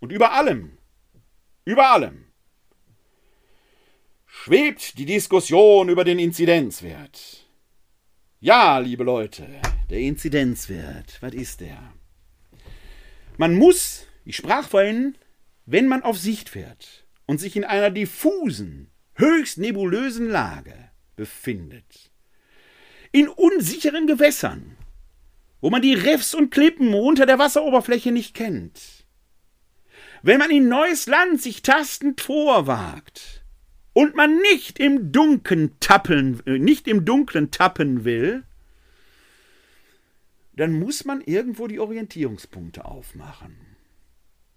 [0.00, 0.76] Und über allem,
[1.64, 2.26] über allem
[4.26, 7.46] schwebt die Diskussion über den Inzidenzwert.
[8.40, 9.46] Ja, liebe Leute,
[9.90, 11.92] der Inzidenzwert, was ist der?
[13.38, 15.16] Man muss, ich sprach vorhin,
[15.64, 20.74] wenn man auf Sicht fährt und sich in einer diffusen, höchst nebulösen Lage
[21.14, 22.10] befindet,
[23.12, 24.76] in unsicheren Gewässern,
[25.60, 29.06] wo man die Riffs und Klippen unter der Wasseroberfläche nicht kennt,
[30.22, 33.44] wenn man in neues Land sich tastend vorwagt
[33.92, 38.42] und man nicht im Dunkeln tappen, äh, nicht im Dunklen tappen will,
[40.58, 43.56] dann muss man irgendwo die Orientierungspunkte aufmachen.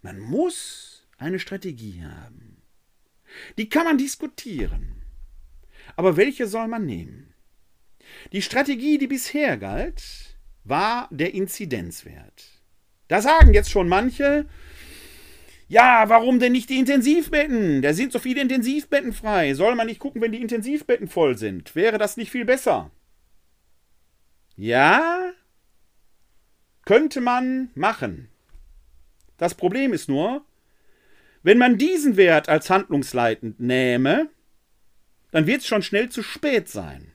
[0.02, 2.64] Man muss eine Strategie haben.
[3.60, 5.04] Die kann man diskutieren.
[5.96, 7.36] Aber welche soll man nehmen?
[8.32, 12.50] Die Strategie, die bisher galt, war der Inzidenzwert.
[13.08, 14.48] Da sagen jetzt schon manche,
[15.68, 17.84] ja, warum denn nicht die Intensivbetten?
[17.84, 19.54] Da sind so viele Intensivbetten frei.
[19.54, 21.76] Soll man nicht gucken, wenn die Intensivbetten voll sind?
[21.76, 22.90] Wäre das nicht viel besser?
[24.56, 25.32] Ja,
[26.86, 28.30] könnte man machen.
[29.38, 30.46] Das Problem ist nur,
[31.44, 34.30] wenn man diesen Wert als handlungsleitend nähme,
[35.32, 37.12] dann wird es schon schnell zu spät sein.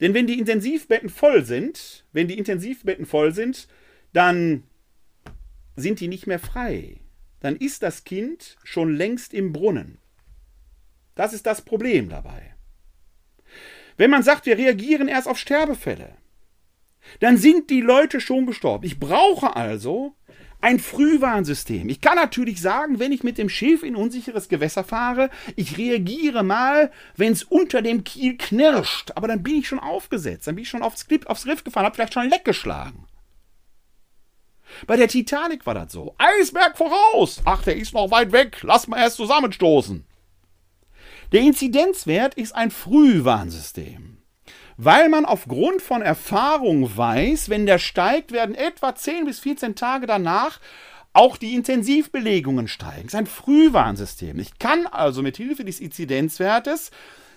[0.00, 3.68] Denn wenn die Intensivbetten voll sind, wenn die Intensivbetten voll sind,
[4.12, 4.64] dann
[5.76, 7.00] sind die nicht mehr frei.
[7.40, 9.98] Dann ist das Kind schon längst im Brunnen.
[11.14, 12.54] Das ist das Problem dabei.
[13.96, 16.16] Wenn man sagt, wir reagieren erst auf Sterbefälle,
[17.20, 18.84] dann sind die Leute schon gestorben.
[18.84, 20.14] Ich brauche also
[20.60, 21.90] ein Frühwarnsystem.
[21.90, 26.42] Ich kann natürlich sagen, wenn ich mit dem Schiff in unsicheres Gewässer fahre, ich reagiere
[26.42, 29.12] mal, wenn es unter dem Kiel knirscht.
[29.14, 31.84] Aber dann bin ich schon aufgesetzt, dann bin ich schon aufs, Clip, aufs Riff gefahren,
[31.84, 33.06] habe vielleicht schon Leck geschlagen.
[34.86, 36.14] Bei der Titanic war das so.
[36.18, 37.42] Eisberg voraus!
[37.44, 38.58] Ach, der ist noch weit weg.
[38.62, 40.06] Lass mal erst zusammenstoßen.
[41.32, 44.13] Der Inzidenzwert ist ein Frühwarnsystem
[44.76, 50.06] weil man aufgrund von Erfahrung weiß, wenn der steigt, werden etwa 10 bis 14 Tage
[50.06, 50.60] danach
[51.12, 53.04] auch die Intensivbelegungen steigen.
[53.04, 54.38] Das ist ein Frühwarnsystem.
[54.38, 56.90] Ich kann also mit Hilfe des Inzidenzwertes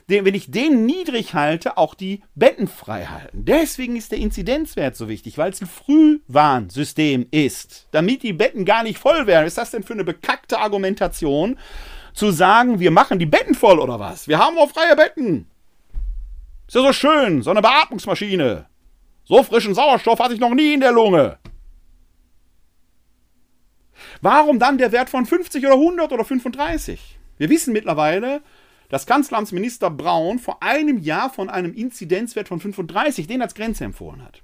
[0.08, 3.44] wenn ich den niedrig halte, auch die Betten frei halten.
[3.44, 8.84] Deswegen ist der Inzidenzwert so wichtig, weil es ein Frühwarnsystem ist, damit die Betten gar
[8.84, 9.46] nicht voll werden.
[9.46, 11.58] Ist das denn für eine bekackte Argumentation,
[12.14, 14.28] zu sagen, wir machen die Betten voll oder was?
[14.28, 15.46] Wir haben auch freie Betten.
[16.68, 18.66] Ist ja so schön, so eine Beatmungsmaschine.
[19.24, 21.38] So frischen Sauerstoff hatte ich noch nie in der Lunge.
[24.22, 27.18] Warum dann der Wert von 50 oder 100 oder 35?
[27.38, 28.42] Wir wissen mittlerweile,
[28.90, 34.24] dass Kanzleramtsminister Braun vor einem Jahr von einem Inzidenzwert von 35 den als Grenze empfohlen
[34.24, 34.42] hat.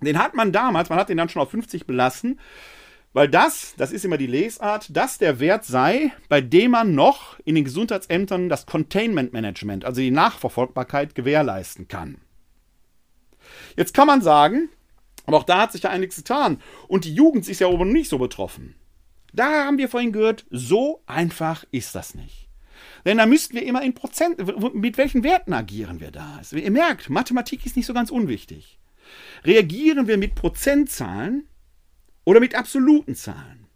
[0.00, 2.40] Den hat man damals, man hat den dann schon auf 50 belassen,
[3.12, 7.38] weil das, das ist immer die Lesart, dass der Wert sei, bei dem man noch
[7.44, 12.16] in den Gesundheitsämtern das Containment Management, also die Nachverfolgbarkeit, gewährleisten kann.
[13.76, 14.70] Jetzt kann man sagen,
[15.26, 16.60] aber auch da hat sich ja einiges getan.
[16.88, 18.74] Und die Jugend ist ja oben nicht so betroffen.
[19.32, 22.48] Da haben wir vorhin gehört, so einfach ist das nicht.
[23.04, 24.38] Denn da müssten wir immer in Prozent,
[24.74, 26.36] mit welchen Werten agieren wir da?
[26.38, 28.78] Also ihr merkt, Mathematik ist nicht so ganz unwichtig.
[29.44, 31.48] Reagieren wir mit Prozentzahlen,
[32.24, 33.66] oder mit absoluten Zahlen.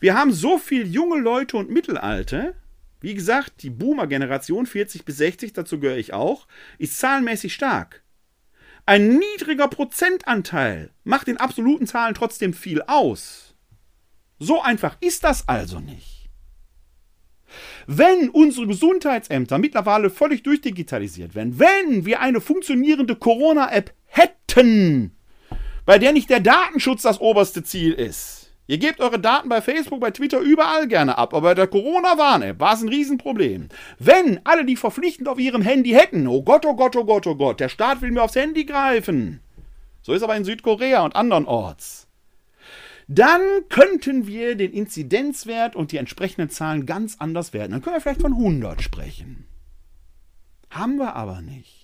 [0.00, 2.54] Wir haben so viele junge Leute und Mittelalte,
[3.00, 6.46] wie gesagt, die Boomer-Generation 40 bis 60, dazu gehöre ich auch,
[6.78, 8.02] ist zahlenmäßig stark.
[8.86, 13.54] Ein niedriger Prozentanteil macht in absoluten Zahlen trotzdem viel aus.
[14.38, 16.28] So einfach ist das also nicht.
[17.86, 25.16] Wenn unsere Gesundheitsämter mittlerweile völlig durchdigitalisiert werden, wenn wir eine funktionierende Corona-App hätten,
[25.86, 28.52] bei der nicht der Datenschutz das oberste Ziel ist.
[28.66, 32.58] Ihr gebt eure Daten bei Facebook, bei Twitter überall gerne ab, aber bei der Corona-Warn-App
[32.58, 33.68] war es ein Riesenproblem.
[34.00, 37.36] Wenn alle die verpflichtend auf ihrem Handy hätten, oh Gott, oh Gott, oh Gott, oh
[37.36, 39.40] Gott, der Staat will mir aufs Handy greifen.
[40.02, 42.08] So ist aber in Südkorea und andernorts.
[43.06, 47.70] Dann könnten wir den Inzidenzwert und die entsprechenden Zahlen ganz anders werden.
[47.70, 49.46] Dann können wir vielleicht von 100 sprechen.
[50.70, 51.75] Haben wir aber nicht.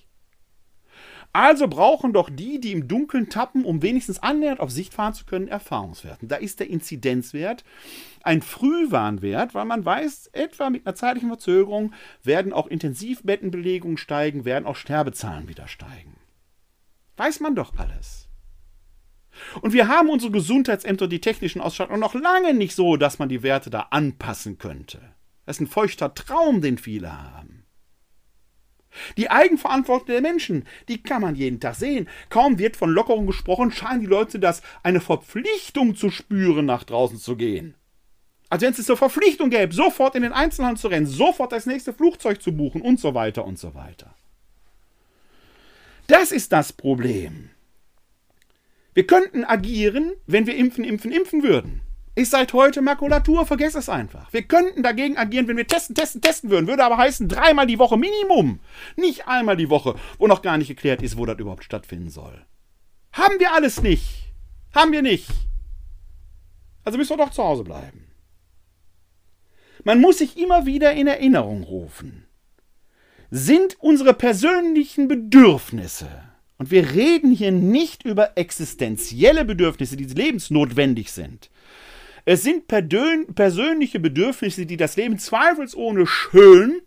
[1.33, 5.25] Also brauchen doch die, die im Dunkeln tappen, um wenigstens annähernd auf Sicht fahren zu
[5.25, 6.29] können, Erfahrungswerten.
[6.29, 7.65] Da ist der Inzidenzwert
[8.23, 14.67] ein Frühwarnwert, weil man weiß, etwa mit einer zeitlichen Verzögerung werden auch Intensivbettenbelegungen steigen, werden
[14.67, 16.17] auch Sterbezahlen wieder steigen.
[17.17, 18.29] Weiß man doch alles.
[19.63, 23.43] Und wir haben unsere Gesundheitsämter, die technischen Ausstattungen noch lange nicht so, dass man die
[23.43, 25.01] Werte da anpassen könnte.
[25.47, 27.52] Das ist ein feuchter Traum, den viele haben.
[29.17, 32.09] Die Eigenverantwortung der Menschen, die kann man jeden Tag sehen.
[32.31, 37.19] Kaum wird von Lockerung gesprochen, scheinen die Leute das eine Verpflichtung zu spüren, nach draußen
[37.19, 37.75] zu gehen.
[38.49, 41.95] Also wenn es eine Verpflichtung gäbe, sofort in den Einzelhandel zu rennen, sofort das nächste
[41.95, 44.15] Flugzeug zu buchen und so weiter und so weiter.
[46.07, 47.51] Das ist das Problem.
[48.95, 51.81] Wir könnten agieren, wenn wir impfen, impfen, impfen würden.
[52.15, 54.31] Ist seit heute Makulatur, vergesst es einfach.
[54.33, 56.67] Wir könnten dagegen agieren, wenn wir testen, testen, testen würden.
[56.67, 58.61] Würde aber heißen, dreimal die Woche Minimum.
[58.97, 62.45] Nicht einmal die Woche, wo noch gar nicht geklärt ist, wo das überhaupt stattfinden soll.
[63.13, 64.33] Haben wir alles nicht.
[64.75, 65.29] Haben wir nicht.
[66.85, 68.09] Also müssen wir doch zu Hause bleiben.
[69.85, 72.27] Man muss sich immer wieder in Erinnerung rufen.
[73.31, 76.09] Sind unsere persönlichen Bedürfnisse,
[76.59, 81.51] und wir reden hier nicht über existenzielle Bedürfnisse, die lebensnotwendig sind,
[82.25, 86.81] es sind persönliche Bedürfnisse, die das Leben zweifelsohne schön,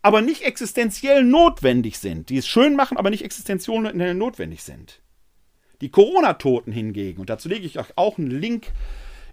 [0.00, 2.30] aber nicht existenziell notwendig sind.
[2.30, 5.02] Die es schön machen, aber nicht existenziell notwendig sind.
[5.80, 8.72] Die Corona-Toten hingegen, und dazu lege ich euch auch einen Link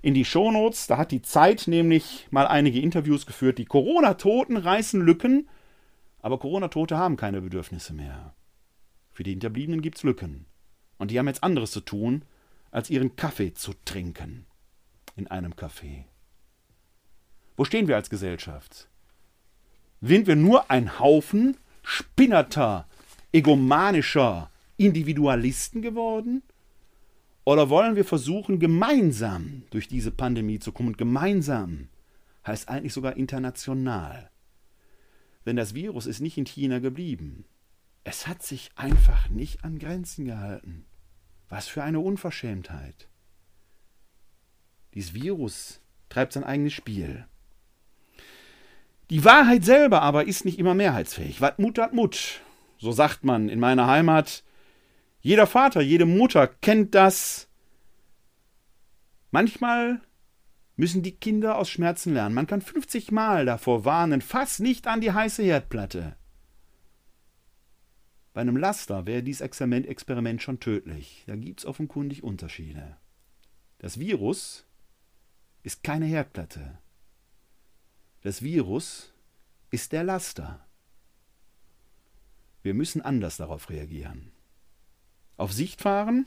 [0.01, 3.57] in die Shownotes, da hat die Zeit nämlich mal einige Interviews geführt.
[3.59, 5.47] Die Corona-Toten reißen Lücken,
[6.19, 8.35] aber Corona-Tote haben keine Bedürfnisse mehr.
[9.11, 10.47] Für die Hinterbliebenen gibt es Lücken.
[10.97, 12.25] Und die haben jetzt anderes zu tun,
[12.71, 14.45] als ihren Kaffee zu trinken
[15.19, 16.05] in einem Café?
[17.57, 18.87] Wo stehen wir als Gesellschaft?
[20.01, 22.87] Sind wir nur ein Haufen spinnerter,
[23.33, 26.41] egomanischer Individualisten geworden?
[27.43, 30.89] Oder wollen wir versuchen, gemeinsam durch diese Pandemie zu kommen?
[30.89, 31.89] Und gemeinsam
[32.47, 34.31] heißt eigentlich sogar international.
[35.45, 37.43] Denn das Virus ist nicht in China geblieben.
[38.05, 40.85] Es hat sich einfach nicht an Grenzen gehalten.
[41.49, 43.08] Was für eine Unverschämtheit.
[44.93, 47.25] Dieses Virus treibt sein eigenes Spiel.
[49.09, 51.41] Die Wahrheit selber aber ist nicht immer mehrheitsfähig.
[51.41, 52.41] Wat Mut hat Mut.
[52.77, 54.43] So sagt man in meiner Heimat.
[55.21, 57.47] Jeder Vater, jede Mutter kennt das.
[59.31, 60.01] Manchmal
[60.75, 62.35] müssen die Kinder aus Schmerzen lernen.
[62.35, 66.15] Man kann 50 Mal davor warnen, fass nicht an die heiße Herdplatte.
[68.33, 71.25] Bei einem Laster wäre dieses Experiment schon tödlich.
[71.27, 72.95] Da gibt es offenkundig Unterschiede.
[73.79, 74.65] Das Virus
[75.69, 76.79] ist keine Herdplatte.
[78.21, 79.13] Das Virus
[79.69, 80.65] ist der Laster.
[82.63, 84.31] Wir müssen anders darauf reagieren.
[85.37, 86.25] Auf Sicht fahren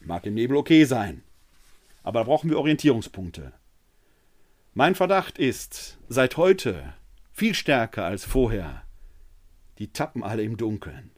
[0.00, 1.22] mag im Nebel okay sein,
[2.02, 3.52] aber da brauchen wir Orientierungspunkte.
[4.74, 6.94] Mein Verdacht ist, seit heute
[7.32, 8.82] viel stärker als vorher,
[9.78, 11.12] die tappen alle im Dunkeln.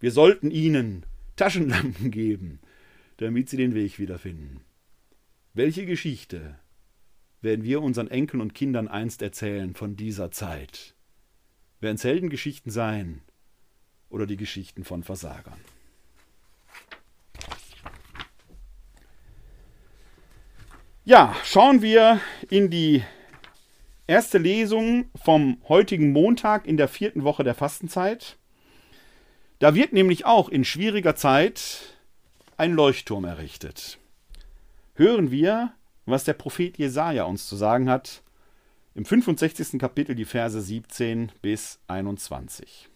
[0.00, 2.60] Wir sollten ihnen Taschenlampen geben,
[3.16, 4.60] damit sie den Weg wiederfinden.
[5.54, 6.58] Welche Geschichte
[7.42, 10.94] werden wir unseren Enkeln und Kindern einst erzählen von dieser Zeit?
[11.78, 13.20] Werden es Heldengeschichten sein
[14.08, 15.58] oder die Geschichten von Versagern?
[21.04, 23.02] Ja, schauen wir in die
[24.06, 28.38] erste Lesung vom heutigen Montag in der vierten Woche der Fastenzeit.
[29.58, 31.98] Da wird nämlich auch in schwieriger Zeit
[32.56, 33.98] ein Leuchtturm errichtet
[35.02, 35.72] hören wir,
[36.06, 38.22] was der Prophet Jesaja uns zu sagen hat,
[38.94, 39.78] im 65.
[39.78, 42.88] Kapitel die Verse 17 bis 21.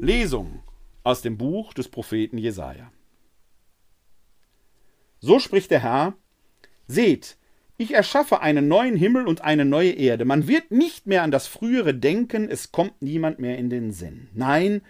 [0.00, 0.62] Lesung
[1.02, 2.90] aus dem Buch des Propheten Jesaja.
[5.20, 6.14] So spricht der Herr:
[6.86, 7.36] Seht,
[7.76, 10.24] ich erschaffe einen neuen Himmel und eine neue Erde.
[10.24, 14.28] Man wird nicht mehr an das frühere denken, es kommt niemand mehr in den Sinn.
[14.32, 14.82] Nein,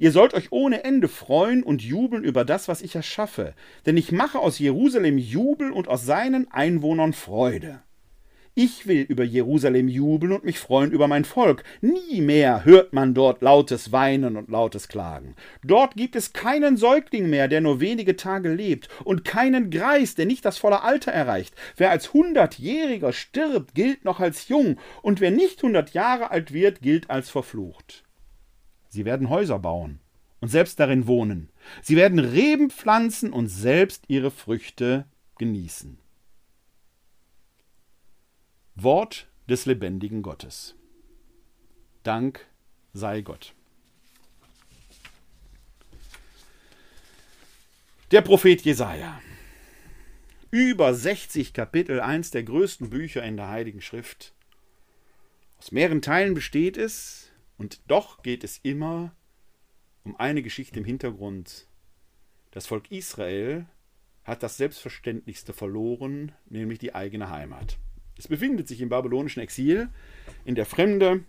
[0.00, 3.52] Ihr sollt euch ohne Ende freuen und jubeln über das, was ich erschaffe,
[3.84, 7.82] denn ich mache aus Jerusalem Jubel und aus seinen Einwohnern Freude.
[8.54, 11.64] Ich will über Jerusalem jubeln und mich freuen über mein Volk.
[11.82, 15.36] Nie mehr hört man dort lautes Weinen und lautes Klagen.
[15.62, 20.24] Dort gibt es keinen Säugling mehr, der nur wenige Tage lebt, und keinen Greis, der
[20.24, 21.54] nicht das volle Alter erreicht.
[21.76, 26.80] Wer als Hundertjähriger stirbt, gilt noch als jung, und wer nicht hundert Jahre alt wird,
[26.80, 28.04] gilt als verflucht.
[28.90, 30.00] Sie werden Häuser bauen
[30.40, 31.48] und selbst darin wohnen.
[31.80, 35.06] Sie werden Reben pflanzen und selbst ihre Früchte
[35.38, 35.98] genießen.
[38.74, 40.74] Wort des lebendigen Gottes.
[42.02, 42.46] Dank
[42.92, 43.54] sei Gott.
[48.10, 49.20] Der Prophet Jesaja.
[50.50, 54.32] Über 60 Kapitel, eins der größten Bücher in der Heiligen Schrift.
[55.58, 57.29] Aus mehreren Teilen besteht es,
[57.60, 59.14] und doch geht es immer
[60.02, 61.68] um eine Geschichte im Hintergrund.
[62.52, 63.66] Das Volk Israel
[64.24, 67.76] hat das Selbstverständlichste verloren, nämlich die eigene Heimat.
[68.16, 69.90] Es befindet sich im babylonischen Exil,
[70.46, 71.22] in der Fremde,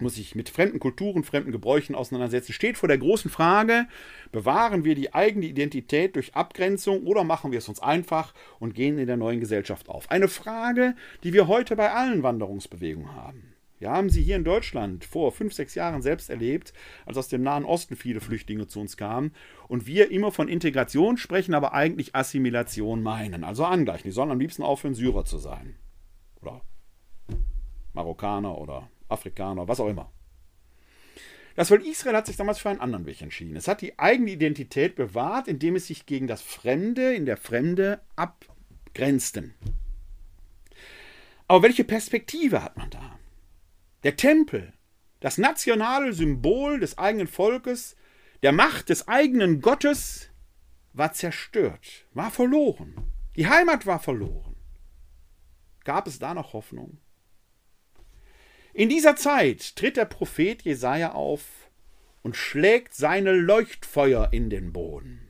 [0.00, 3.86] muss sich mit fremden Kulturen, fremden Gebräuchen auseinandersetzen, steht vor der großen Frage,
[4.32, 8.98] bewahren wir die eigene Identität durch Abgrenzung oder machen wir es uns einfach und gehen
[8.98, 10.10] in der neuen Gesellschaft auf?
[10.10, 13.54] Eine Frage, die wir heute bei allen Wanderungsbewegungen haben.
[13.78, 16.72] Wir haben sie hier in Deutschland vor fünf, sechs Jahren selbst erlebt,
[17.06, 19.32] als aus dem Nahen Osten viele Flüchtlinge zu uns kamen
[19.68, 24.08] und wir immer von Integration sprechen, aber eigentlich Assimilation meinen, also angleichen.
[24.08, 25.76] Die sollen am liebsten aufhören, Syrer zu sein.
[26.42, 26.62] Oder
[27.92, 30.10] Marokkaner oder Afrikaner, was auch immer.
[31.54, 33.56] Das Volk Israel hat sich damals für einen anderen Weg entschieden.
[33.56, 38.00] Es hat die eigene Identität bewahrt, indem es sich gegen das Fremde in der Fremde
[38.14, 39.50] abgrenzte.
[41.48, 43.17] Aber welche Perspektive hat man da?
[44.04, 44.72] Der Tempel,
[45.20, 47.96] das nationale Symbol des eigenen Volkes,
[48.42, 50.30] der Macht des eigenen Gottes,
[50.92, 53.12] war zerstört, war verloren.
[53.34, 54.54] Die Heimat war verloren.
[55.84, 56.98] Gab es da noch Hoffnung?
[58.72, 61.68] In dieser Zeit tritt der Prophet Jesaja auf
[62.22, 65.27] und schlägt seine Leuchtfeuer in den Boden.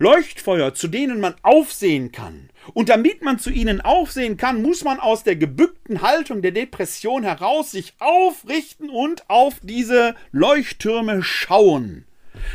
[0.00, 2.48] Leuchtfeuer, zu denen man aufsehen kann.
[2.72, 7.22] Und damit man zu ihnen aufsehen kann, muss man aus der gebückten Haltung der Depression
[7.22, 12.06] heraus sich aufrichten und auf diese Leuchttürme schauen.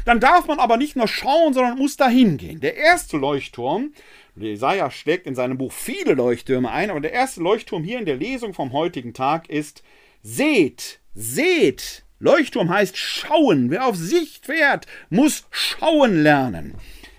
[0.06, 2.62] Dann darf man aber nicht nur schauen, sondern muss dahin gehen.
[2.62, 3.94] Der erste Leuchtturm,
[4.36, 8.18] Jesaja schlägt in seinem Buch viele Leuchttürme ein, aber der erste Leuchtturm hier in der
[8.18, 9.84] Lesung vom heutigen Tag ist:
[10.24, 12.06] Seht, seht.
[12.18, 13.70] Leuchtturm heißt schauen.
[13.70, 16.76] Wer auf Sicht fährt, muss schauen lernen.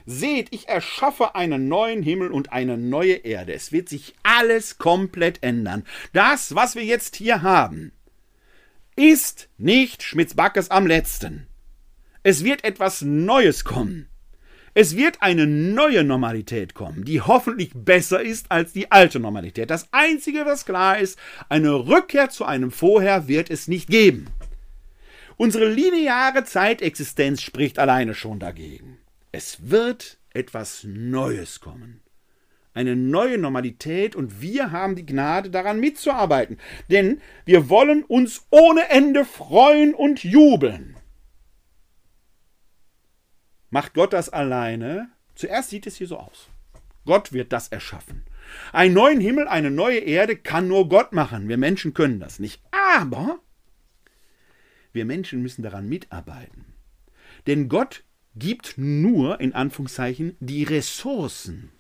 [0.09, 3.53] Seht, ich erschaffe einen neuen Himmel und eine neue Erde.
[3.53, 5.85] Es wird sich alles komplett ändern.
[6.13, 7.91] Das, was wir jetzt hier haben,
[8.95, 11.49] ist nicht Schmitz-Backes am letzten.
[12.23, 14.09] Es wird etwas Neues kommen.
[14.75, 19.71] Es wird eine neue Normalität kommen, die hoffentlich besser ist als die alte Normalität.
[19.71, 24.27] Das Einzige, was klar ist, eine Rückkehr zu einem Vorher wird es nicht geben.
[25.37, 28.96] Unsere lineare Zeitexistenz spricht alleine schon dagegen.
[29.33, 32.01] Es wird etwas Neues kommen.
[32.75, 36.59] Eine neue Normalität und wir haben die Gnade daran mitzuarbeiten.
[36.91, 40.97] Denn wir wollen uns ohne Ende freuen und jubeln.
[43.71, 45.09] Macht Gott das alleine?
[45.35, 46.49] Zuerst sieht es hier so aus.
[47.07, 48.25] Gott wird das erschaffen.
[48.73, 51.49] Einen neuen Himmel, eine neue Erde kann nur Gott machen.
[51.49, 52.63] Wir Menschen können das nicht.
[52.71, 53.39] Aber
[54.93, 56.75] wir Menschen müssen daran mitarbeiten.
[57.47, 58.05] Denn Gott
[58.37, 61.71] gibt nur, in Anführungszeichen, die Ressourcen.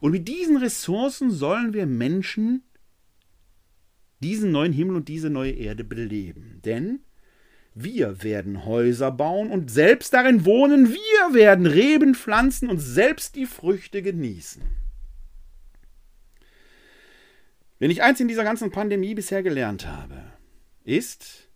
[0.00, 2.62] Und mit diesen Ressourcen sollen wir Menschen
[4.20, 6.60] diesen neuen Himmel und diese neue Erde beleben.
[6.64, 7.00] Denn
[7.74, 13.46] wir werden Häuser bauen und selbst darin wohnen, wir werden Reben pflanzen und selbst die
[13.46, 14.62] Früchte genießen.
[17.78, 20.32] Wenn ich eins in dieser ganzen Pandemie bisher gelernt habe,
[20.82, 21.47] ist,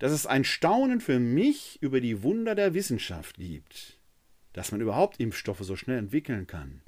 [0.00, 3.98] dass es ein Staunen für mich über die Wunder der Wissenschaft gibt,
[4.54, 6.80] dass man überhaupt Impfstoffe so schnell entwickeln kann,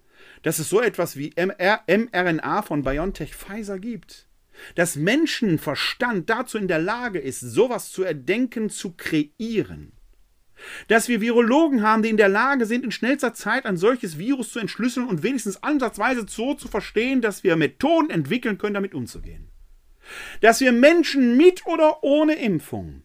[0.43, 4.29] dass es so etwas wie mRNA von BioNTech Pfizer gibt,
[4.77, 9.93] dass Menschenverstand dazu in der Lage ist, sowas zu erdenken, zu kreieren.
[10.89, 14.53] Dass wir Virologen haben, die in der Lage sind, in schnellster Zeit ein solches Virus
[14.53, 19.52] zu entschlüsseln und wenigstens ansatzweise so zu verstehen, dass wir Methoden entwickeln können, damit umzugehen
[20.41, 23.03] dass wir Menschen mit oder ohne Impfung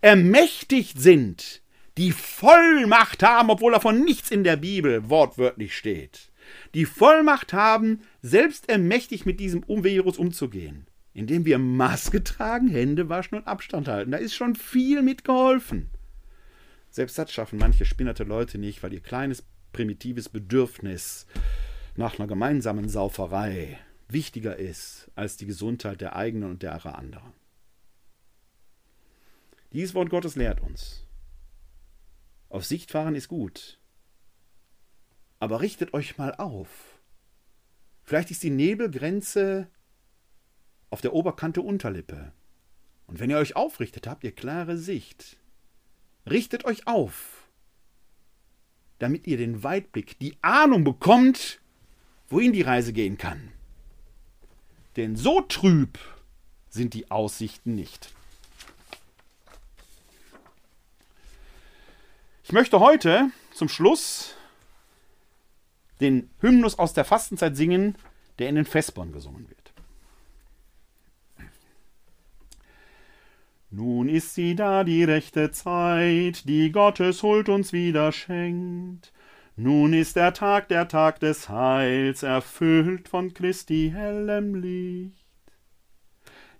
[0.00, 1.62] ermächtigt sind,
[1.98, 6.30] die Vollmacht haben, obwohl davon nichts in der Bibel wortwörtlich steht,
[6.74, 13.38] die Vollmacht haben, selbst ermächtigt mit diesem Virus umzugehen, indem wir Maske tragen, Hände waschen
[13.38, 14.10] und Abstand halten.
[14.10, 15.88] Da ist schon viel mitgeholfen.
[16.90, 21.26] Selbst das schaffen manche spinnerte Leute nicht, weil ihr kleines primitives Bedürfnis
[21.96, 23.78] nach einer gemeinsamen Sauferei
[24.08, 27.32] wichtiger ist als die Gesundheit der eigenen und derer anderer.
[29.72, 31.04] Dieses Wort Gottes lehrt uns.
[32.48, 33.78] Auf Sicht fahren ist gut.
[35.38, 37.00] Aber richtet euch mal auf.
[38.02, 39.68] Vielleicht ist die Nebelgrenze
[40.90, 42.32] auf der Oberkante Unterlippe.
[43.06, 45.36] Und wenn ihr euch aufrichtet, habt ihr klare Sicht.
[46.28, 47.48] Richtet euch auf,
[48.98, 51.60] damit ihr den Weitblick, die Ahnung bekommt,
[52.28, 53.52] wohin die Reise gehen kann.
[54.96, 55.98] Denn so trüb
[56.68, 58.12] sind die Aussichten nicht.
[62.44, 64.34] Ich möchte heute zum Schluss
[66.00, 67.96] den Hymnus aus der Fastenzeit singen,
[68.38, 69.72] der in den Vespern gesungen wird.
[73.70, 79.12] Nun ist sie da die rechte Zeit, die Gottes Huld uns wieder schenkt.
[79.58, 85.26] Nun ist der Tag, der Tag des Heils, erfüllt von Christi hellem Licht.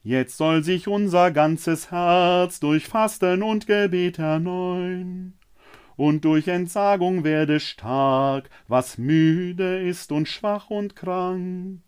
[0.03, 5.35] Jetzt soll sich unser ganzes Herz durch Fasten und Gebet erneuern
[5.97, 11.83] und durch Entsagung werde stark, was müde ist und schwach und krank.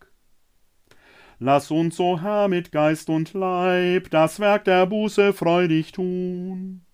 [1.38, 6.84] Lass uns, o Herr, mit Geist und Leib das Werk der Buße freudig tun,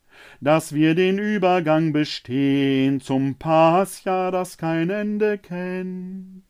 [0.41, 6.43] dass wir den Übergang bestehen zum Pascha, das kein Ende kennt.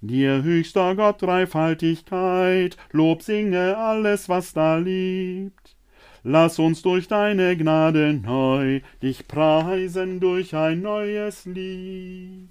[0.00, 5.78] Dir höchster Gott Dreifaltigkeit, Lob singe alles, was da liebt
[6.24, 12.50] Lass uns durch deine Gnade neu dich preisen durch ein neues Lied.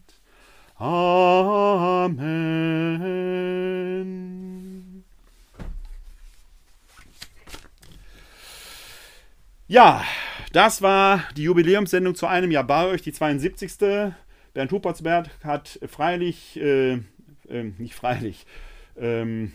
[0.77, 2.17] Amen.
[9.69, 10.01] Ja,
[10.53, 14.13] das war die Jubiläumssendung zu einem Jahr bei euch, die 72.
[14.53, 16.93] Bernd Huppertsberg hat freilich, äh,
[17.49, 18.45] äh, nicht freilich,
[18.97, 19.51] ähm,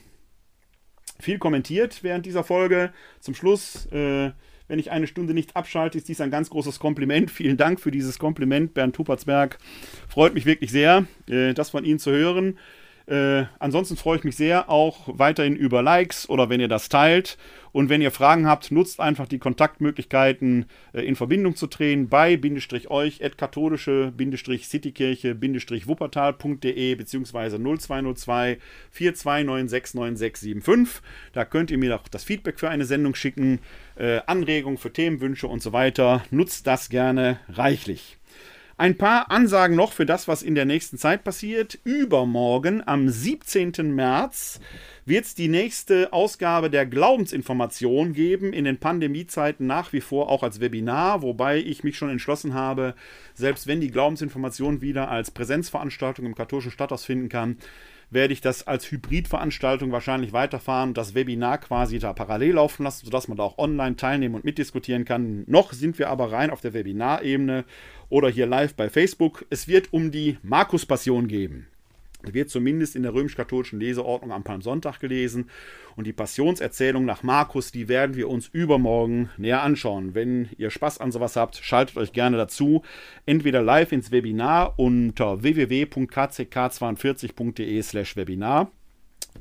[1.19, 2.93] viel kommentiert während dieser Folge.
[3.21, 4.33] Zum Schluss, äh,
[4.69, 7.31] wenn ich eine Stunde nichts abschalte, ist dies ein ganz großes Kompliment.
[7.31, 9.57] Vielen Dank für dieses Kompliment, Bernd Tupertsberg.
[10.09, 12.59] Freut mich wirklich sehr, äh, das von Ihnen zu hören.
[13.07, 17.37] Äh, ansonsten freue ich mich sehr auch weiterhin über Likes oder wenn ihr das teilt.
[17.73, 22.39] Und wenn ihr Fragen habt, nutzt einfach die Kontaktmöglichkeiten äh, in Verbindung zu treten bei
[22.89, 24.13] euch at katholische
[24.63, 28.59] Citykirche Wuppertal.de beziehungsweise 0202
[28.95, 31.01] 42969675.
[31.33, 33.61] Da könnt ihr mir auch das Feedback für eine Sendung schicken,
[33.97, 36.23] äh, Anregungen für Themenwünsche und so weiter.
[36.31, 38.19] Nutzt das gerne reichlich.
[38.83, 41.79] Ein paar Ansagen noch für das, was in der nächsten Zeit passiert.
[41.85, 43.95] Übermorgen, am 17.
[43.95, 44.59] März,
[45.05, 50.43] wird es die nächste Ausgabe der Glaubensinformation geben, in den Pandemiezeiten nach wie vor auch
[50.43, 52.97] als Webinar, wobei ich mich schon entschlossen habe,
[53.35, 57.59] selbst wenn die Glaubensinformation wieder als Präsenzveranstaltung im katholischen Stadthaus finden kann,
[58.13, 63.29] werde ich das als Hybridveranstaltung wahrscheinlich weiterfahren das Webinar quasi da parallel laufen lassen, sodass
[63.29, 65.45] man da auch online teilnehmen und mitdiskutieren kann.
[65.47, 67.65] Noch sind wir aber rein auf der Webinarebene
[68.09, 69.47] oder hier live bei Facebook.
[69.51, 71.67] Es wird um die Markus-Passion gehen
[72.25, 75.49] wird zumindest in der römisch-katholischen Leseordnung am Palmsonntag gelesen.
[75.97, 80.15] Und die Passionserzählung nach Markus, die werden wir uns übermorgen näher anschauen.
[80.15, 82.83] Wenn ihr Spaß an sowas habt, schaltet euch gerne dazu.
[83.27, 88.73] Entweder live ins Webinar unter www.kck42.de slash Webinar.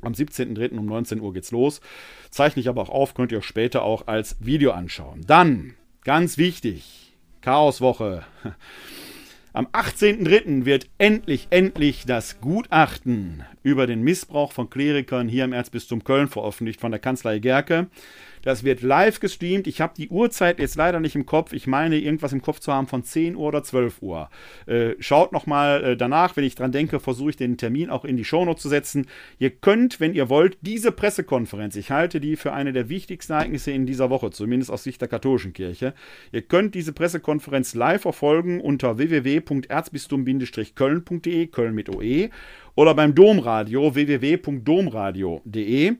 [0.00, 0.78] Am 17.03.
[0.78, 1.80] um 19 Uhr geht's los.
[2.30, 5.22] Zeichne ich aber auch auf, könnt ihr später auch als Video anschauen.
[5.26, 5.74] Dann,
[6.04, 7.12] ganz wichtig,
[7.42, 8.24] Chaoswoche.
[9.54, 10.64] Am 18.03.
[10.64, 16.80] wird endlich, endlich das Gutachten über den Missbrauch von Klerikern hier im Erzbistum Köln veröffentlicht
[16.80, 17.88] von der Kanzlei Gerke.
[18.42, 19.66] Das wird live gestreamt.
[19.66, 21.52] Ich habe die Uhrzeit jetzt leider nicht im Kopf.
[21.52, 24.28] Ich meine, irgendwas im Kopf zu haben von 10 Uhr oder 12 Uhr.
[24.66, 26.36] Äh, schaut nochmal äh, danach.
[26.36, 29.06] Wenn ich dran denke, versuche ich den Termin auch in die Shownote zu setzen.
[29.38, 33.70] Ihr könnt, wenn ihr wollt, diese Pressekonferenz, ich halte die für eine der wichtigsten Ereignisse
[33.70, 35.94] in dieser Woche, zumindest aus Sicht der katholischen Kirche.
[36.32, 42.28] Ihr könnt diese Pressekonferenz live verfolgen unter www.erzbistum-köln.de, Köln mit OE,
[42.74, 45.92] oder beim Domradio www.domradio.de.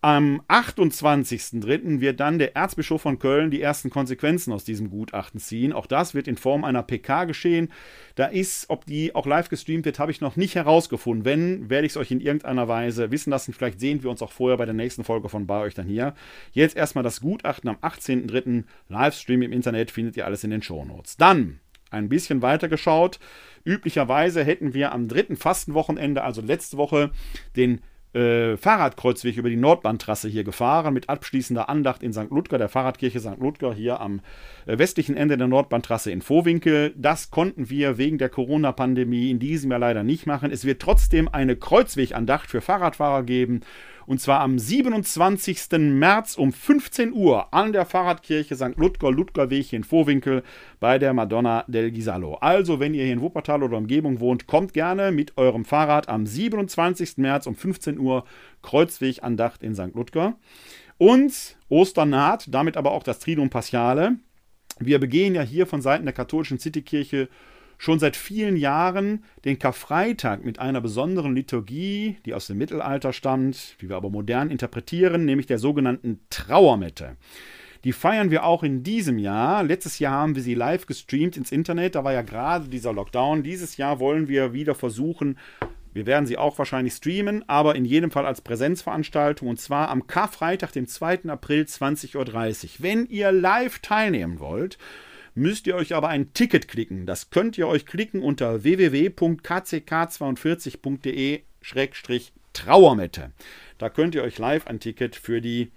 [0.00, 2.00] Am 28.03.
[2.00, 5.72] wird dann der Erzbischof von Köln die ersten Konsequenzen aus diesem Gutachten ziehen.
[5.72, 7.72] Auch das wird in Form einer PK geschehen.
[8.14, 11.24] Da ist, ob die auch live gestreamt wird, habe ich noch nicht herausgefunden.
[11.24, 13.52] Wenn, werde ich es euch in irgendeiner Weise wissen lassen.
[13.52, 16.14] Vielleicht sehen wir uns auch vorher bei der nächsten Folge von bei euch dann hier.
[16.52, 18.62] Jetzt erstmal das Gutachten am 18.03.
[18.88, 21.16] Livestream im Internet findet ihr alles in den Shownotes.
[21.16, 21.58] Dann
[21.90, 23.18] ein bisschen weiter geschaut.
[23.64, 27.10] Üblicherweise hätten wir am dritten Fastenwochenende, also letzte Woche,
[27.56, 27.80] den
[28.14, 32.30] äh, Fahrradkreuzweg über die Nordbahntrasse hier gefahren mit abschließender Andacht in St.
[32.30, 33.38] Ludger, der Fahrradkirche St.
[33.38, 34.20] Ludger hier am
[34.66, 36.94] äh, westlichen Ende der Nordbahntrasse in Vohwinkel.
[36.96, 40.50] Das konnten wir wegen der Corona-Pandemie in diesem Jahr leider nicht machen.
[40.50, 43.60] Es wird trotzdem eine Kreuzwegandacht für Fahrradfahrer geben
[44.08, 45.68] und zwar am 27.
[45.72, 48.76] März um 15 Uhr an der Fahrradkirche St.
[48.76, 50.42] Ludger, Ludgerweg in Vorwinkel
[50.80, 52.36] bei der Madonna del Gisalo.
[52.36, 56.24] Also, wenn ihr hier in Wuppertal oder Umgebung wohnt, kommt gerne mit eurem Fahrrad am
[56.24, 57.18] 27.
[57.18, 58.24] März um 15 Uhr
[58.62, 59.94] Kreuzwegandacht in St.
[59.94, 60.36] Ludger.
[60.96, 64.16] Und Ostern naht, damit aber auch das Trinum Paschale.
[64.78, 67.28] Wir begehen ja hier von Seiten der katholischen Citykirche
[67.78, 73.80] schon seit vielen Jahren den Karfreitag mit einer besonderen Liturgie, die aus dem Mittelalter stammt,
[73.80, 77.16] die wir aber modern interpretieren, nämlich der sogenannten Trauermette.
[77.84, 79.62] Die feiern wir auch in diesem Jahr.
[79.62, 81.94] Letztes Jahr haben wir sie live gestreamt ins Internet.
[81.94, 83.44] Da war ja gerade dieser Lockdown.
[83.44, 85.38] Dieses Jahr wollen wir wieder versuchen,
[85.94, 90.06] wir werden sie auch wahrscheinlich streamen, aber in jedem Fall als Präsenzveranstaltung und zwar am
[90.06, 91.24] Karfreitag, dem 2.
[91.28, 92.70] April 20.30 Uhr.
[92.78, 94.78] Wenn ihr live teilnehmen wollt,
[95.38, 97.06] müsst ihr euch aber ein Ticket klicken.
[97.06, 101.40] Das könnt ihr euch klicken unter www.kck42.de
[102.52, 103.32] Trauermette.
[103.78, 105.70] Da könnt ihr euch live ein Ticket für die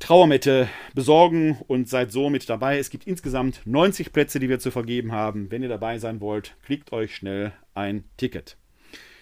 [0.00, 2.78] Trauermette besorgen und seid so mit dabei.
[2.78, 5.50] Es gibt insgesamt 90 Plätze, die wir zu vergeben haben.
[5.50, 8.56] Wenn ihr dabei sein wollt, klickt euch schnell ein Ticket.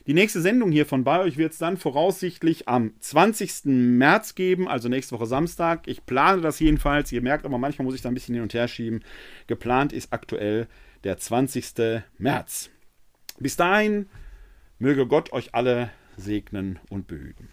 [0.09, 3.67] Die nächste Sendung hier von bei euch wird es dann voraussichtlich am 20.
[3.67, 5.87] März geben, also nächste Woche Samstag.
[5.87, 7.13] Ich plane das jedenfalls.
[7.13, 9.05] Ihr merkt aber, manchmal muss ich da ein bisschen hin und her schieben.
[9.49, 10.67] Geplant ist aktuell
[11.05, 12.01] der 20.
[12.17, 12.71] März.
[13.39, 14.09] Bis dahin
[14.79, 17.51] möge Gott euch alle segnen und behüten.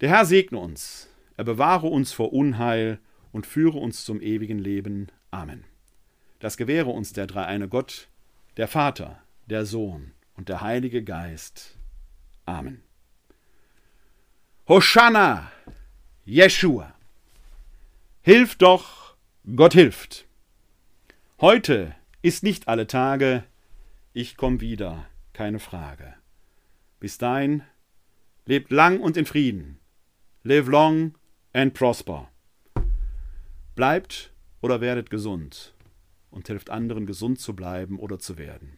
[0.00, 3.00] Der Herr segne uns, er bewahre uns vor Unheil
[3.32, 5.08] und führe uns zum ewigen Leben.
[5.32, 5.64] Amen.
[6.38, 8.06] Das gewähre uns der dreieine Gott,
[8.56, 11.76] der Vater, der Sohn und der Heilige Geist.
[12.46, 12.80] Amen.
[14.68, 15.50] Hosanna,
[16.24, 16.94] Jeshua.
[18.22, 19.16] Hilf doch,
[19.56, 20.26] Gott hilft.
[21.40, 23.44] Heute ist nicht alle Tage,
[24.12, 26.14] ich komm wieder, keine Frage.
[27.00, 27.62] Bis dahin,
[28.46, 29.78] lebt lang und in Frieden.
[30.44, 31.14] Live long
[31.52, 32.28] and prosper.
[33.74, 35.74] Bleibt oder werdet gesund
[36.30, 38.77] und hilft anderen gesund zu bleiben oder zu werden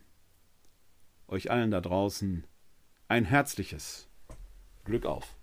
[1.31, 2.45] euch allen da draußen
[3.09, 4.09] ein herzliches
[4.85, 5.37] Glück auf.